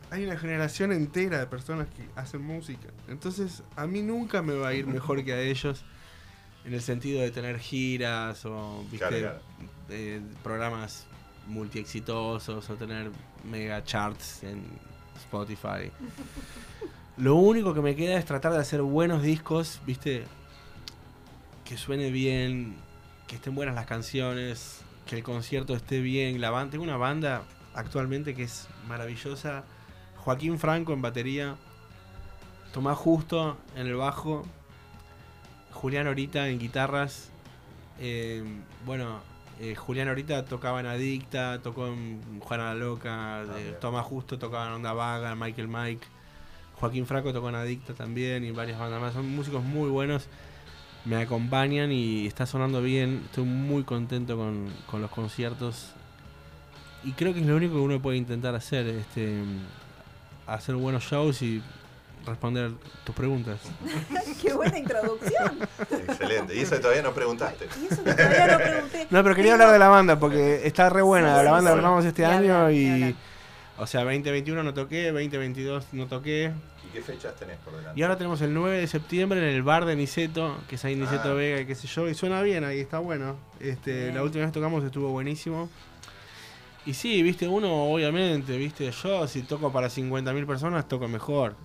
hay 0.09 0.25
una 0.25 0.37
generación 0.37 0.91
entera 0.91 1.39
de 1.39 1.45
personas 1.45 1.87
que 1.87 2.07
hacen 2.19 2.41
música. 2.41 2.89
Entonces, 3.07 3.63
a 3.75 3.85
mí 3.85 4.01
nunca 4.01 4.41
me 4.41 4.53
va 4.53 4.69
a 4.69 4.73
ir 4.73 4.87
mejor 4.87 5.23
que 5.23 5.33
a 5.33 5.41
ellos 5.41 5.83
en 6.65 6.73
el 6.73 6.81
sentido 6.81 7.21
de 7.21 7.31
tener 7.31 7.59
giras 7.59 8.45
o 8.45 8.83
¿viste? 8.91 8.97
Claro, 8.97 9.17
claro. 9.17 9.39
eh, 9.89 10.21
programas 10.43 11.05
multiexitosos 11.47 12.69
o 12.69 12.75
tener 12.75 13.11
mega 13.43 13.83
charts 13.83 14.43
en 14.43 14.63
Spotify. 15.17 15.91
Lo 17.19 17.35
único 17.35 17.73
que 17.73 17.81
me 17.81 17.97
queda 17.97 18.17
es 18.17 18.23
tratar 18.23 18.53
de 18.53 18.59
hacer 18.59 18.81
buenos 18.81 19.21
discos, 19.21 19.81
¿viste? 19.85 20.23
Que 21.65 21.75
suene 21.75 22.11
bien, 22.11 22.77
que 23.27 23.35
estén 23.35 23.55
buenas 23.55 23.75
las 23.75 23.85
canciones, 23.85 24.83
que 25.05 25.17
el 25.17 25.23
concierto 25.23 25.75
esté 25.75 25.99
bien. 25.99 26.39
La 26.39 26.49
banda, 26.49 26.71
tengo 26.71 26.85
una 26.85 26.95
banda 26.95 27.43
actualmente 27.73 28.33
que 28.35 28.43
es 28.43 28.69
maravillosa. 28.87 29.65
Joaquín 30.15 30.59
Franco 30.59 30.93
en 30.93 31.01
batería, 31.01 31.57
Tomás 32.71 32.97
Justo 32.97 33.57
en 33.75 33.87
el 33.87 33.95
bajo, 33.95 34.45
Julián 35.73 36.07
Orita 36.07 36.47
en 36.47 36.57
guitarras. 36.57 37.31
eh, 37.99 38.45
bueno, 38.85 39.19
eh, 39.59 39.75
Julián 39.75 40.07
Orita 40.07 40.45
tocaba 40.45 40.79
en 40.79 40.85
Adicta, 40.85 41.59
tocó 41.61 41.87
en 41.87 42.39
Juana 42.39 42.73
la 42.73 42.75
Loca, 42.75 43.43
eh. 43.57 43.77
Tomás 43.81 44.05
Justo 44.05 44.39
tocaba 44.39 44.67
en 44.67 44.73
Onda 44.73 44.93
Vaga, 44.93 45.35
Michael 45.35 45.67
Mike. 45.67 46.07
Joaquín 46.79 47.05
Franco 47.05 47.33
tocó 47.33 47.49
en 47.49 47.55
Adicta 47.55 47.93
también 47.93 48.43
y 48.43 48.51
varias 48.51 48.79
bandas 48.79 49.01
más. 49.01 49.13
Son 49.13 49.29
músicos 49.29 49.63
muy 49.63 49.89
buenos. 49.89 50.27
Me 51.05 51.17
acompañan 51.17 51.91
y 51.91 52.27
está 52.27 52.45
sonando 52.45 52.81
bien. 52.81 53.23
Estoy 53.25 53.45
muy 53.45 53.83
contento 53.83 54.37
con, 54.37 54.67
con 54.89 55.01
los 55.01 55.11
conciertos. 55.11 55.91
Y 57.03 57.13
creo 57.13 57.33
que 57.33 57.39
es 57.39 57.45
lo 57.45 57.55
único 57.55 57.75
que 57.75 57.79
uno 57.79 58.01
puede 58.01 58.17
intentar 58.17 58.55
hacer. 58.55 58.87
Este, 58.87 59.41
hacer 60.47 60.75
buenos 60.75 61.03
shows 61.03 61.41
y 61.41 61.61
responder 62.25 62.71
tus 63.03 63.15
preguntas. 63.15 63.59
¡Qué 64.41 64.53
buena 64.53 64.77
introducción! 64.77 65.59
Excelente. 66.07 66.55
Y 66.55 66.59
eso 66.59 66.75
que 66.75 66.81
todavía 66.81 67.03
no 67.03 67.13
preguntaste. 67.13 67.67
Y 67.81 67.93
eso 67.93 68.03
que 68.03 68.13
todavía 68.13 68.47
no 68.47 68.57
pregunté. 68.57 69.07
No, 69.09 69.23
pero 69.23 69.35
quería 69.35 69.53
hablar 69.53 69.71
de 69.71 69.79
la 69.79 69.87
banda 69.89 70.19
porque 70.19 70.65
está 70.65 70.89
re 70.89 71.01
buena. 71.01 71.37
Sí, 71.37 71.45
la 71.45 71.51
banda 71.51 71.71
sí, 71.71 71.75
la 71.75 71.81
armamos 71.81 72.05
este 72.05 72.25
año 72.25 72.55
hablar, 72.55 72.73
y. 72.73 73.15
O 73.79 73.87
sea, 73.87 74.01
2021 74.03 74.61
no 74.63 74.73
toqué, 74.73 75.11
2022 75.11 75.85
no 75.93 76.07
toqué. 76.07 76.51
¿Y 76.87 76.91
qué 76.93 77.01
fechas 77.01 77.35
tenés 77.35 77.57
por 77.59 77.75
delante? 77.75 77.99
Y 77.99 78.03
ahora 78.03 78.17
tenemos 78.17 78.41
el 78.41 78.53
9 78.53 78.77
de 78.79 78.87
septiembre 78.87 79.39
en 79.39 79.45
el 79.55 79.63
bar 79.63 79.85
de 79.85 79.95
Niceto, 79.95 80.57
que 80.67 80.75
es 80.75 80.85
ahí 80.85 80.95
Niceto 80.95 81.31
Ah. 81.31 81.33
Vega 81.33 81.61
y 81.61 81.65
qué 81.65 81.75
sé 81.75 81.87
yo, 81.87 82.09
y 82.09 82.13
suena 82.15 82.41
bien 82.41 82.63
ahí, 82.63 82.79
está 82.79 82.99
bueno. 82.99 83.37
Este, 83.59 84.03
Bien. 84.03 84.15
la 84.15 84.23
última 84.23 84.43
vez 84.45 84.53
tocamos 84.53 84.83
estuvo 84.83 85.09
buenísimo. 85.09 85.69
Y 86.85 86.93
sí, 86.93 87.21
viste, 87.23 87.47
uno 87.47 87.71
obviamente, 87.91 88.57
viste, 88.57 88.89
yo 88.91 89.27
si 89.27 89.43
toco 89.43 89.71
para 89.71 89.89
50.000 89.89 90.45
personas 90.47 90.87
toco 90.87 91.07
mejor. 91.07 91.55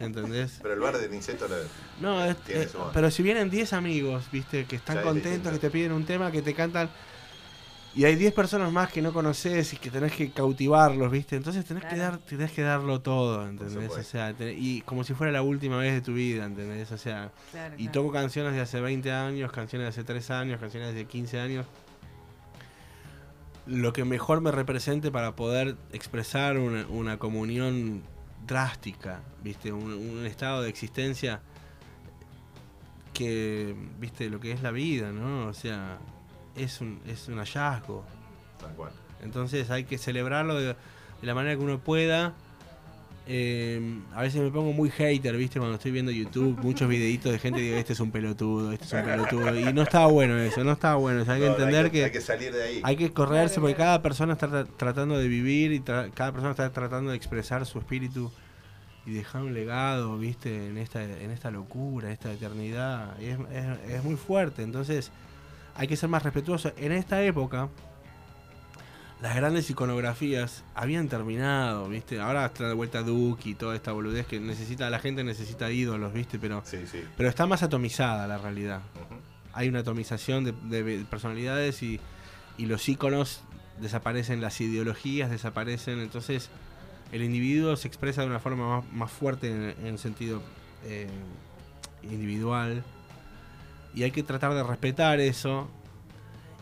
¿Entendés? 0.00 0.58
Pero 0.62 0.74
el 0.74 0.80
bar 0.80 0.98
de 0.98 1.08
Niceto 1.08 1.46
lo- 1.46 1.54
No, 2.00 2.24
es- 2.24 2.36
eh, 2.48 2.68
pero 2.92 3.10
si 3.10 3.22
vienen 3.22 3.50
10 3.50 3.72
amigos, 3.72 4.24
viste, 4.32 4.64
que 4.64 4.76
están 4.76 4.96
Ya 4.96 5.02
contentos, 5.02 5.52
que 5.52 5.58
te 5.58 5.70
piden 5.70 5.92
un 5.92 6.04
tema, 6.04 6.32
que 6.32 6.42
te 6.42 6.54
cantan, 6.54 6.90
y 7.94 8.04
hay 8.04 8.16
10 8.16 8.32
personas 8.32 8.72
más 8.72 8.90
que 8.90 9.02
no 9.02 9.12
conoces 9.12 9.72
y 9.74 9.76
que 9.76 9.90
tenés 9.90 10.12
que 10.12 10.30
cautivarlos, 10.30 11.10
viste, 11.10 11.36
entonces 11.36 11.64
tenés 11.64 11.84
que 11.84 11.96
dar, 11.96 12.18
tenés 12.18 12.50
que 12.52 12.62
darlo 12.62 13.00
todo, 13.02 13.46
¿entendés? 13.46 13.90
O 13.90 14.02
sea, 14.02 14.32
te- 14.32 14.54
y 14.54 14.80
como 14.82 15.04
si 15.04 15.12
fuera 15.14 15.30
la 15.32 15.42
última 15.42 15.76
vez 15.76 15.92
de 15.92 16.00
tu 16.00 16.14
vida, 16.14 16.44
¿entendés? 16.46 16.90
O 16.92 16.96
sea, 16.98 17.30
Claro, 17.50 17.74
y 17.76 17.84
claro. 17.88 17.92
toco 17.92 18.12
canciones 18.12 18.54
de 18.54 18.60
hace 18.62 18.80
20 18.80 19.12
años, 19.12 19.52
canciones 19.52 19.84
de 19.86 19.88
hace 19.90 20.04
3 20.04 20.30
años, 20.30 20.58
canciones 20.60 20.94
de 20.94 21.04
15 21.06 21.38
años. 21.40 21.66
Lo 23.66 23.92
que 23.92 24.04
mejor 24.04 24.40
me 24.40 24.50
represente 24.50 25.10
para 25.12 25.36
poder 25.36 25.76
expresar 25.92 26.58
una, 26.58 26.86
una 26.88 27.18
comunión 27.18 28.02
drástica, 28.46 29.20
¿viste? 29.44 29.70
Un, 29.72 29.92
un 29.92 30.26
estado 30.26 30.62
de 30.62 30.68
existencia 30.68 31.40
que, 33.14 33.76
¿viste? 34.00 34.30
Lo 34.30 34.40
que 34.40 34.52
es 34.52 34.62
la 34.62 34.70
vida, 34.70 35.12
¿no? 35.12 35.46
O 35.46 35.54
sea, 35.54 35.98
es 36.56 36.80
un, 36.80 37.00
es 37.06 37.28
un 37.28 37.38
hallazgo. 37.38 38.04
Tal 38.60 38.70
cual. 38.74 38.92
Entonces 39.22 39.70
hay 39.70 39.84
que 39.84 39.98
celebrarlo 39.98 40.54
de, 40.58 40.66
de 40.68 40.74
la 41.22 41.34
manera 41.34 41.56
que 41.56 41.62
uno 41.62 41.78
pueda. 41.78 42.34
Eh, 43.28 44.00
a 44.14 44.22
veces 44.22 44.40
me 44.42 44.50
pongo 44.50 44.72
muy 44.72 44.90
hater, 44.90 45.36
¿viste? 45.36 45.60
Cuando 45.60 45.76
estoy 45.76 45.92
viendo 45.92 46.10
YouTube, 46.10 46.58
muchos 46.60 46.88
videitos 46.88 47.30
de 47.30 47.38
gente 47.38 47.60
que 47.60 47.66
dice, 47.66 47.78
este 47.78 47.92
es 47.92 48.00
un 48.00 48.10
pelotudo, 48.10 48.72
este 48.72 48.84
es 48.84 48.92
un 48.92 49.04
pelotudo. 49.04 49.56
Y 49.60 49.72
no 49.72 49.82
está 49.82 50.06
bueno 50.06 50.36
eso, 50.38 50.64
no 50.64 50.72
está 50.72 50.96
bueno. 50.96 51.22
O 51.22 51.24
sea, 51.24 51.34
hay 51.34 51.40
que 51.40 51.46
entender 51.46 51.90
que, 51.92 52.04
Hay 52.04 52.10
que 52.10 52.20
salir 52.20 52.52
de 52.52 52.62
ahí. 52.64 52.80
hay 52.82 52.96
que 52.96 53.12
correrse 53.12 53.60
porque 53.60 53.76
cada 53.76 54.02
persona 54.02 54.32
está 54.32 54.48
tra- 54.48 54.66
tratando 54.76 55.16
de 55.18 55.28
vivir 55.28 55.72
y 55.72 55.78
tra- 55.80 56.10
cada 56.12 56.32
persona 56.32 56.50
está 56.50 56.70
tratando 56.72 57.12
de 57.12 57.16
expresar 57.16 57.64
su 57.64 57.78
espíritu 57.78 58.32
y 59.06 59.12
dejar 59.12 59.42
un 59.42 59.54
legado, 59.54 60.18
¿viste? 60.18 60.68
En 60.68 60.76
esta, 60.78 61.04
en 61.04 61.30
esta 61.30 61.52
locura, 61.52 62.10
esta 62.10 62.32
eternidad. 62.32 63.16
Y 63.20 63.26
es, 63.26 63.38
es- 63.52 63.90
es 63.98 64.04
muy 64.04 64.16
fuerte. 64.16 64.62
Entonces, 64.64 65.12
hay 65.74 65.88
que 65.88 65.96
ser 65.96 66.08
más 66.08 66.22
respetuoso. 66.22 66.72
En 66.76 66.92
esta 66.92 67.22
época, 67.22 67.68
las 69.20 69.36
grandes 69.36 69.70
iconografías 69.70 70.64
habían 70.74 71.08
terminado, 71.08 71.88
¿viste? 71.88 72.20
Ahora 72.20 72.46
está 72.46 72.66
de 72.68 72.74
vuelta 72.74 73.02
Duke 73.02 73.50
y 73.50 73.54
toda 73.54 73.76
esta 73.76 73.92
boludez 73.92 74.26
que 74.26 74.40
necesita, 74.40 74.90
la 74.90 74.98
gente 74.98 75.22
necesita 75.22 75.70
ídolos, 75.70 76.12
¿viste? 76.12 76.38
Pero, 76.38 76.62
Sí, 76.64 76.86
sí. 76.86 77.04
pero 77.16 77.28
está 77.28 77.46
más 77.46 77.62
atomizada 77.62 78.26
la 78.26 78.38
realidad 78.38 78.80
hay 79.54 79.68
una 79.68 79.80
atomización 79.80 80.44
de, 80.44 80.52
de 80.52 81.04
personalidades 81.04 81.82
y, 81.82 82.00
y 82.56 82.64
los 82.64 82.88
íconos 82.88 83.42
desaparecen, 83.82 84.40
las 84.40 84.58
ideologías 84.62 85.30
desaparecen, 85.30 86.00
entonces 86.00 86.48
el 87.12 87.22
individuo 87.22 87.76
se 87.76 87.86
expresa 87.86 88.22
de 88.22 88.28
una 88.28 88.38
forma 88.38 88.76
más, 88.80 88.92
más 88.92 89.10
fuerte 89.10 89.50
en, 89.50 89.86
en 89.86 89.98
sentido 89.98 90.40
eh, 90.86 91.06
individual 92.02 92.82
y 93.94 94.02
hay 94.04 94.10
que 94.10 94.22
tratar 94.22 94.54
de 94.54 94.62
respetar 94.62 95.20
eso 95.20 95.68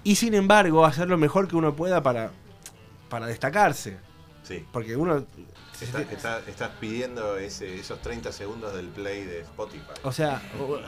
y 0.03 0.17
sin 0.17 0.35
embargo 0.35 0.85
hacer 0.85 1.09
lo 1.09 1.19
mejor 1.19 1.47
que 1.49 1.57
uno 1.57 1.75
pueda 1.77 2.03
para, 2.03 2.31
para 3.09 3.27
destacarse, 3.27 3.99
Sí. 4.43 4.65
porque 4.73 4.97
uno... 4.97 5.25
Está- 5.81 6.03
está- 6.03 6.39
estás 6.47 6.71
pidiendo 6.79 7.39
ese, 7.39 7.81
esos 7.81 8.03
30 8.03 8.33
segundos 8.33 8.75
del 8.75 8.89
play 8.89 9.25
de 9.25 9.41
Spotify. 9.41 9.81
O 10.03 10.13
sea, 10.13 10.43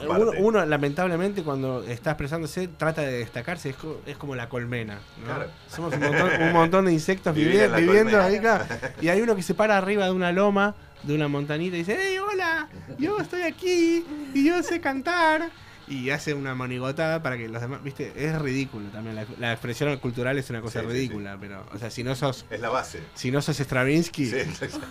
uno, 0.06 0.32
uno, 0.38 0.66
lamentablemente 0.66 1.42
cuando 1.42 1.82
está 1.84 2.10
expresándose 2.10 2.68
trata 2.68 3.00
de 3.00 3.12
destacarse, 3.20 3.70
es, 3.70 3.76
co- 3.76 4.02
es 4.04 4.18
como 4.18 4.34
la 4.34 4.50
colmena. 4.50 5.00
¿no? 5.20 5.24
Claro. 5.24 5.46
Somos 5.74 5.94
un 5.94 6.00
montón, 6.00 6.42
un 6.42 6.52
montón 6.52 6.84
de 6.84 6.92
insectos 6.92 7.34
viviendo 7.34 7.74
colmena. 7.74 8.24
ahí, 8.24 8.38
claro. 8.38 8.66
Y 9.00 9.08
hay 9.08 9.22
uno 9.22 9.34
que 9.34 9.42
se 9.42 9.54
para 9.54 9.78
arriba 9.78 10.04
de 10.04 10.10
una 10.10 10.30
loma, 10.30 10.74
de 11.04 11.14
una 11.14 11.26
montañita 11.26 11.74
y 11.76 11.78
dice, 11.78 11.96
¡Hey, 11.98 12.18
hola! 12.18 12.68
Yo 12.98 13.18
estoy 13.18 13.42
aquí 13.42 14.04
y 14.34 14.44
yo 14.46 14.62
sé 14.62 14.78
cantar. 14.82 15.48
Y 15.92 16.10
hace 16.10 16.32
una 16.32 16.54
monigotada 16.54 17.22
para 17.22 17.36
que 17.36 17.48
los 17.48 17.60
demás, 17.60 17.82
viste, 17.82 18.12
es 18.16 18.38
ridículo 18.40 18.88
también. 18.90 19.14
La, 19.16 19.26
la 19.38 19.52
expresión 19.52 19.94
cultural 19.98 20.38
es 20.38 20.48
una 20.50 20.60
cosa 20.62 20.80
Sí, 20.80 20.86
sí, 20.86 20.92
ridícula, 20.92 21.36
pero, 21.40 21.66
o 21.74 21.78
sea, 21.78 21.90
si 21.90 22.02
no 22.02 22.14
sos, 22.14 22.46
Es 22.50 22.60
la 22.60 22.68
base. 22.70 23.02
si 23.14 23.30
no 23.30 23.42
sos 23.42 23.58
Stravinsky, 23.58 24.32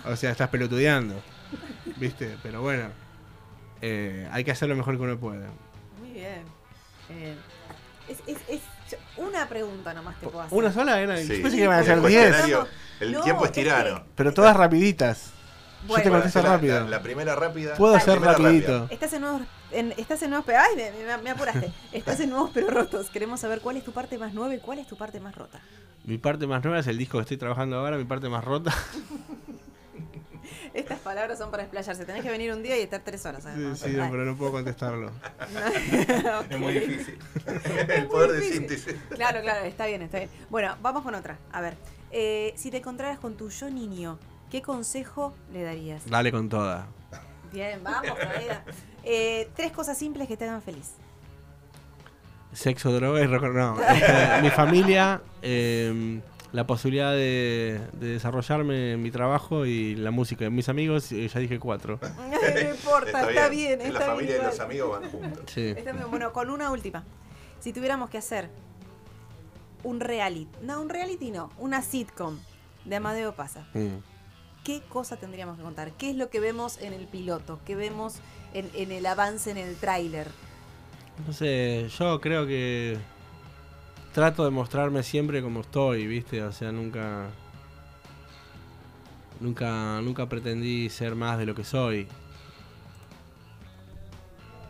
o 0.06 0.16
sea, 0.16 0.32
estás 0.32 0.50
pelotudeando. 0.50 1.22
¿Viste? 1.98 2.38
Pero 2.44 2.62
bueno, 2.62 2.90
eh, 3.82 4.28
hay 4.32 4.44
que 4.44 4.52
hacer 4.52 4.70
lo 4.70 4.76
mejor 4.76 4.96
que 4.98 5.04
uno 5.04 5.18
pueda. 5.20 5.48
Muy 6.00 6.12
bien. 6.12 6.44
Eh, 7.10 7.36
es, 8.08 8.20
es, 8.28 8.38
es 8.48 8.62
una 9.18 9.48
pregunta 9.48 9.94
nomás 9.94 10.20
te 10.20 10.28
puedo 10.28 10.42
hacer. 10.42 10.58
¿Una 10.58 10.72
sola 10.72 11.02
era? 11.02 11.18
Sí. 11.18 11.38
Yo 11.38 11.42
pensé 11.42 11.58
que 11.58 11.64
iban 11.64 11.76
a 11.78 11.80
El 11.80 11.86
ser 11.86 11.96
porque 12.00 12.10
10. 12.18 12.28
cuestionario- 12.30 12.68
El 13.00 13.12
No, 13.14 13.22
tiempo 13.22 13.46
es 13.46 13.52
tirano. 13.52 14.04
Pero 14.16 14.34
todas 14.34 14.56
rapiditas. 14.56 15.32
Yo 15.82 15.96
te 15.96 16.02
Bueno. 16.04 16.12
contesto 16.12 16.42
La- 16.44 16.50
rápido. 16.50 16.80
La, 16.82 16.90
la 16.90 17.02
primera 17.02 17.36
rápida. 17.36 17.76
Puedo 17.76 18.00
ser 18.00 18.14
primera 18.20 18.34
rapidito. 18.34 18.72
rápida. 18.82 18.94
Estás 18.94 19.14
en 19.14 19.22
nuevos, 19.22 19.42
en, 19.74 19.92
estás 19.98 20.22
en 20.24 20.30
nuevos 20.30 20.46
pero 20.46 20.60
ay, 20.60 20.76
me, 20.76 20.92
me- 21.06 21.18
me 21.24 21.30
apuraste. 21.32 21.72
Estás 21.92 22.20
en 22.20 22.30
nuevos 22.30 22.52
pero 22.54 22.68
rotos. 22.70 23.10
Queremos 23.10 23.40
saber 23.40 23.62
cuál 23.62 23.78
es 23.78 23.84
tu 23.84 23.92
parte 23.92 24.18
más 24.18 24.34
nueva 24.34 24.54
y 24.56 24.60
cuál 24.60 24.80
es 24.80 24.88
tu 24.88 24.98
parte 24.98 25.20
más 25.20 25.36
rota. 25.36 25.60
Mi 26.06 26.18
parte 26.18 26.48
más 26.48 26.64
nueva 26.64 26.80
es 26.80 26.88
el 26.88 26.98
disco 26.98 27.18
que 27.18 27.22
estoy 27.24 27.38
trabajando 27.38 27.78
ahora, 27.78 27.98
mi 27.98 28.06
parte 28.06 28.28
más 28.30 28.44
rota. 28.44 28.74
Estas 30.74 31.00
palabras 31.00 31.38
son 31.38 31.52
para 31.52 31.64
explayarse. 31.64 32.06
Tenés 32.06 32.24
que 32.24 32.30
venir 32.32 32.52
un 32.54 32.64
día 32.64 32.78
y 32.78 32.82
estar 32.82 33.02
tres 33.04 33.26
horas. 33.26 33.44
Sí, 33.44 33.50
además. 33.50 33.80
sí, 33.80 33.88
Ay. 34.00 34.08
pero 34.10 34.24
no 34.26 34.38
puedo 34.38 34.52
contestarlo. 34.54 35.12
Es 36.50 36.58
muy 36.60 36.74
difícil. 36.74 37.18
El 37.90 38.08
poder 38.08 38.32
de 38.32 38.42
síntesis. 38.42 38.96
Claro, 39.10 39.42
claro, 39.42 39.66
está 39.66 39.86
bien, 39.88 40.02
está 40.02 40.20
bien. 40.20 40.30
Bueno, 40.50 40.76
vamos 40.82 41.04
con 41.04 41.14
otra. 41.14 41.38
A 41.52 41.60
ver, 41.62 41.76
eh, 42.12 42.54
si 42.56 42.72
te 42.72 42.78
encontraras 42.78 43.20
con 43.20 43.36
tu 43.36 43.50
yo 43.50 43.70
niño, 43.70 44.18
¿qué 44.50 44.62
consejo 44.62 45.36
le 45.52 45.64
darías? 45.64 46.10
Dale 46.10 46.32
con 46.32 46.48
toda. 46.48 46.88
Bien, 47.52 47.84
vamos, 47.84 48.18
Florida. 48.18 48.64
Eh, 49.04 49.50
tres 49.56 49.72
cosas 49.72 49.98
simples 49.98 50.28
que 50.28 50.38
te 50.38 50.46
hagan 50.46 50.62
feliz. 50.62 50.92
Sexo, 52.54 52.92
droga 52.92 53.22
y 53.22 53.28
rock. 53.28 53.44
No. 53.54 53.78
Este, 53.82 54.42
mi 54.42 54.50
familia, 54.50 55.22
eh, 55.42 56.20
la 56.52 56.68
posibilidad 56.68 57.14
de, 57.14 57.80
de 57.94 58.08
desarrollarme 58.08 58.94
en 58.94 59.02
mi 59.02 59.10
trabajo 59.10 59.66
y 59.66 59.96
la 59.96 60.12
música. 60.12 60.50
Mis 60.50 60.68
amigos, 60.68 61.12
eh, 61.14 61.28
ya 61.30 61.40
dije 61.40 61.60
cuatro. 61.60 61.98
no 62.02 62.70
importa, 62.70 63.30
está, 63.30 63.48
bien, 63.50 63.80
La 63.80 63.86
está 63.86 64.00
familia 64.08 64.34
bien. 64.34 64.42
y 64.42 64.46
los 64.46 64.60
amigos 64.60 64.92
van 65.02 65.10
juntos. 65.12 65.44
Sí. 65.48 65.68
Está 65.78 65.94
bien. 65.94 66.10
Bueno, 66.10 66.34
con 66.34 66.50
una 66.50 66.72
última. 66.72 67.06
Si 67.62 67.72
tuviéramos 67.72 68.10
que 68.10 68.18
hacer 68.18 68.50
un 69.84 70.00
reality, 70.02 70.50
no, 70.62 70.82
un 70.82 70.90
reality 70.90 71.32
no, 71.32 71.50
una 71.58 71.82
sitcom 71.82 72.38
de 72.86 72.96
Amadeo 72.98 73.34
Pasa, 73.34 73.66
Mm. 73.74 73.98
¿qué 74.66 74.82
cosa 74.90 75.16
tendríamos 75.18 75.58
que 75.58 75.64
contar? 75.64 75.92
¿Qué 75.94 76.10
es 76.10 76.16
lo 76.18 76.30
que 76.30 76.40
vemos 76.40 76.80
en 76.82 76.92
el 76.94 77.08
piloto? 77.08 77.60
¿Qué 77.66 77.76
vemos 77.76 78.16
en, 78.54 78.70
en 78.74 78.92
el 78.92 79.06
avance 79.06 79.52
en 79.52 79.58
el 79.58 79.76
tráiler? 79.76 80.28
No 81.28 81.34
sé, 81.34 81.88
yo 82.00 82.20
creo 82.22 82.46
que 82.48 82.98
trato 84.14 84.44
de 84.44 84.50
mostrarme 84.52 85.04
siempre 85.04 85.42
como 85.42 85.62
estoy, 85.62 86.08
¿viste? 86.08 86.42
O 86.44 86.52
sea, 86.52 86.72
nunca. 86.72 87.28
Nunca, 89.40 90.00
nunca 90.02 90.28
pretendí 90.28 90.90
ser 90.90 91.16
más 91.16 91.38
de 91.40 91.46
lo 91.48 91.56
que 91.56 91.64
soy. 91.64 92.08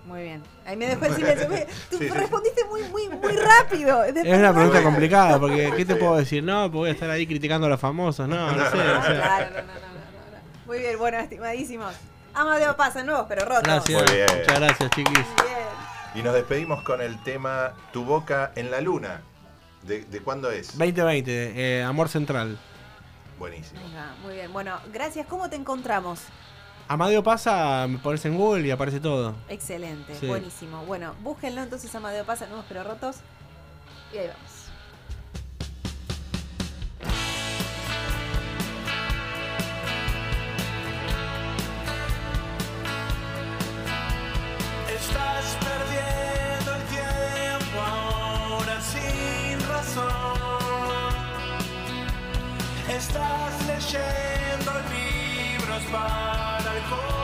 Muy 0.05 0.23
bien. 0.23 0.41
Ahí 0.65 0.75
me 0.77 0.87
dejó 0.87 1.05
el 1.05 1.15
silencio. 1.15 1.49
Me- 1.49 1.65
Tú 1.89 1.97
Sí, 1.97 2.07
sí. 2.07 2.09
respondiste 2.09 2.63
muy, 2.65 2.83
muy, 2.83 3.09
muy 3.09 3.35
rápido. 3.37 4.03
Es 4.03 4.15
una 4.37 4.53
pregunta 4.53 4.81
complicada, 4.83 5.39
porque 5.39 5.71
¿qué 5.75 5.85
te 5.85 5.95
puedo 5.95 6.15
decir? 6.17 6.43
No, 6.43 6.63
pues 6.71 6.73
voy 6.79 6.89
a 6.89 6.93
estar 6.93 7.09
ahí 7.09 7.27
criticando 7.27 7.67
a 7.67 7.69
los 7.69 7.79
famosos, 7.79 8.27
no, 8.27 8.51
no 8.51 8.57
sé. 8.71 8.77
o 8.77 9.01
sea. 9.01 9.01
claro, 9.03 9.49
no, 9.55 9.61
no, 9.61 9.63
no, 9.63 9.79
no, 9.79 9.79
no, 9.81 10.37
no. 10.37 10.65
Muy 10.65 10.79
bien, 10.79 10.97
bueno, 10.97 11.19
estimadísimos. 11.19 11.93
Amadeo 12.33 12.75
pasa 12.75 13.03
nuevos, 13.03 13.25
pero 13.27 13.45
rotos. 13.45 13.63
Gracias, 13.63 14.01
Muy 14.03 14.13
bien. 14.15 14.27
muchas 14.39 14.59
gracias, 14.59 14.89
chiquis. 14.91 15.13
Bien. 15.15 15.25
Y 16.15 16.23
nos 16.23 16.33
despedimos 16.33 16.81
con 16.83 17.01
el 17.01 17.21
tema 17.23 17.73
Tu 17.93 18.03
boca 18.03 18.51
en 18.55 18.71
la 18.71 18.81
luna. 18.81 19.21
¿De, 19.83 20.05
de 20.05 20.21
cuándo 20.21 20.51
es? 20.51 20.77
2020, 20.77 21.79
eh, 21.79 21.83
Amor 21.83 22.07
Central. 22.09 22.57
Buenísimo. 23.39 23.79
Muy 24.23 24.35
bien. 24.35 24.53
Bueno, 24.53 24.79
gracias. 24.93 25.25
¿Cómo 25.27 25.49
te 25.49 25.55
encontramos? 25.55 26.19
Amadeo 26.87 27.23
pasa, 27.23 27.87
me 27.87 27.97
pones 27.97 28.23
en 28.25 28.37
Google 28.37 28.67
y 28.67 28.71
aparece 28.71 28.99
todo. 28.99 29.33
Excelente, 29.47 30.13
Sí. 30.15 30.27
buenísimo. 30.27 30.85
Bueno, 30.85 31.15
búsquenlo 31.21 31.61
entonces 31.63 31.93
Amadeo 31.95 32.25
pasa 32.25 32.47
nuevos 32.47 32.65
pero 32.67 32.83
rotos. 32.83 33.17
Y 34.13 34.17
ahí 34.17 34.27
vamos. 34.27 34.50
Libros 55.91 56.01
para 56.61 57.20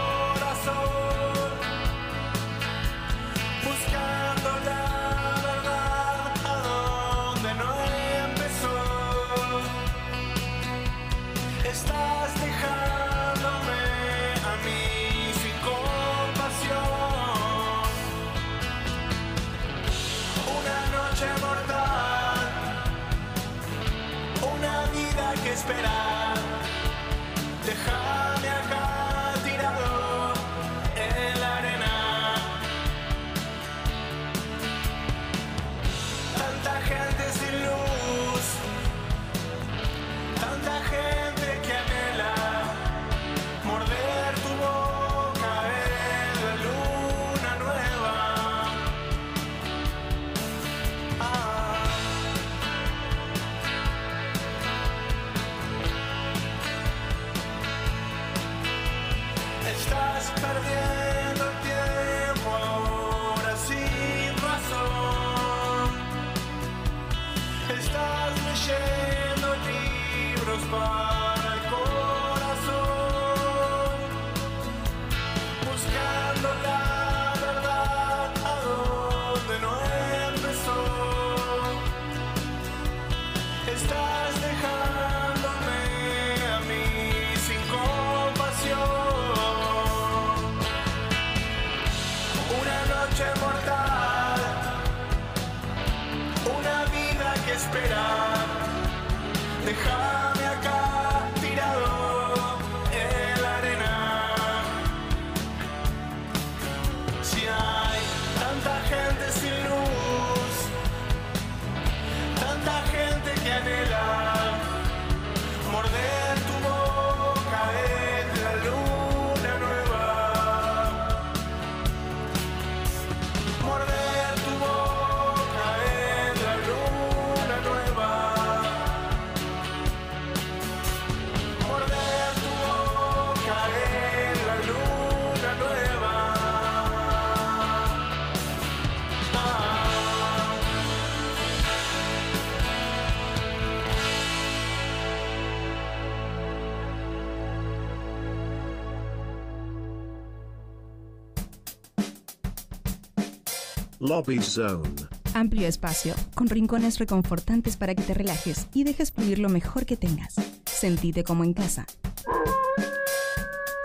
Lobby 154.08 154.41
Zone. 154.41 154.88
Amplio 155.34 155.68
espacio, 155.68 156.16
con 156.34 156.47
rincones 156.47 156.97
reconfortantes 156.97 157.76
para 157.76 157.93
que 157.93 158.03
te 158.03 158.14
relajes 158.14 158.68
y 158.74 158.86
dejes 158.86 159.12
fluir 159.12 159.38
lo 159.39 159.49
mejor 159.49 159.86
que 159.86 159.97
tengas. 159.97 160.36
Sentite 160.66 161.26
como 161.26 161.43
en 161.43 161.53
casa. 161.53 161.86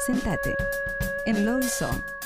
Sentate 0.07 0.55
en 1.27 1.45
Lobby 1.45 1.67
Zone. 1.67 2.22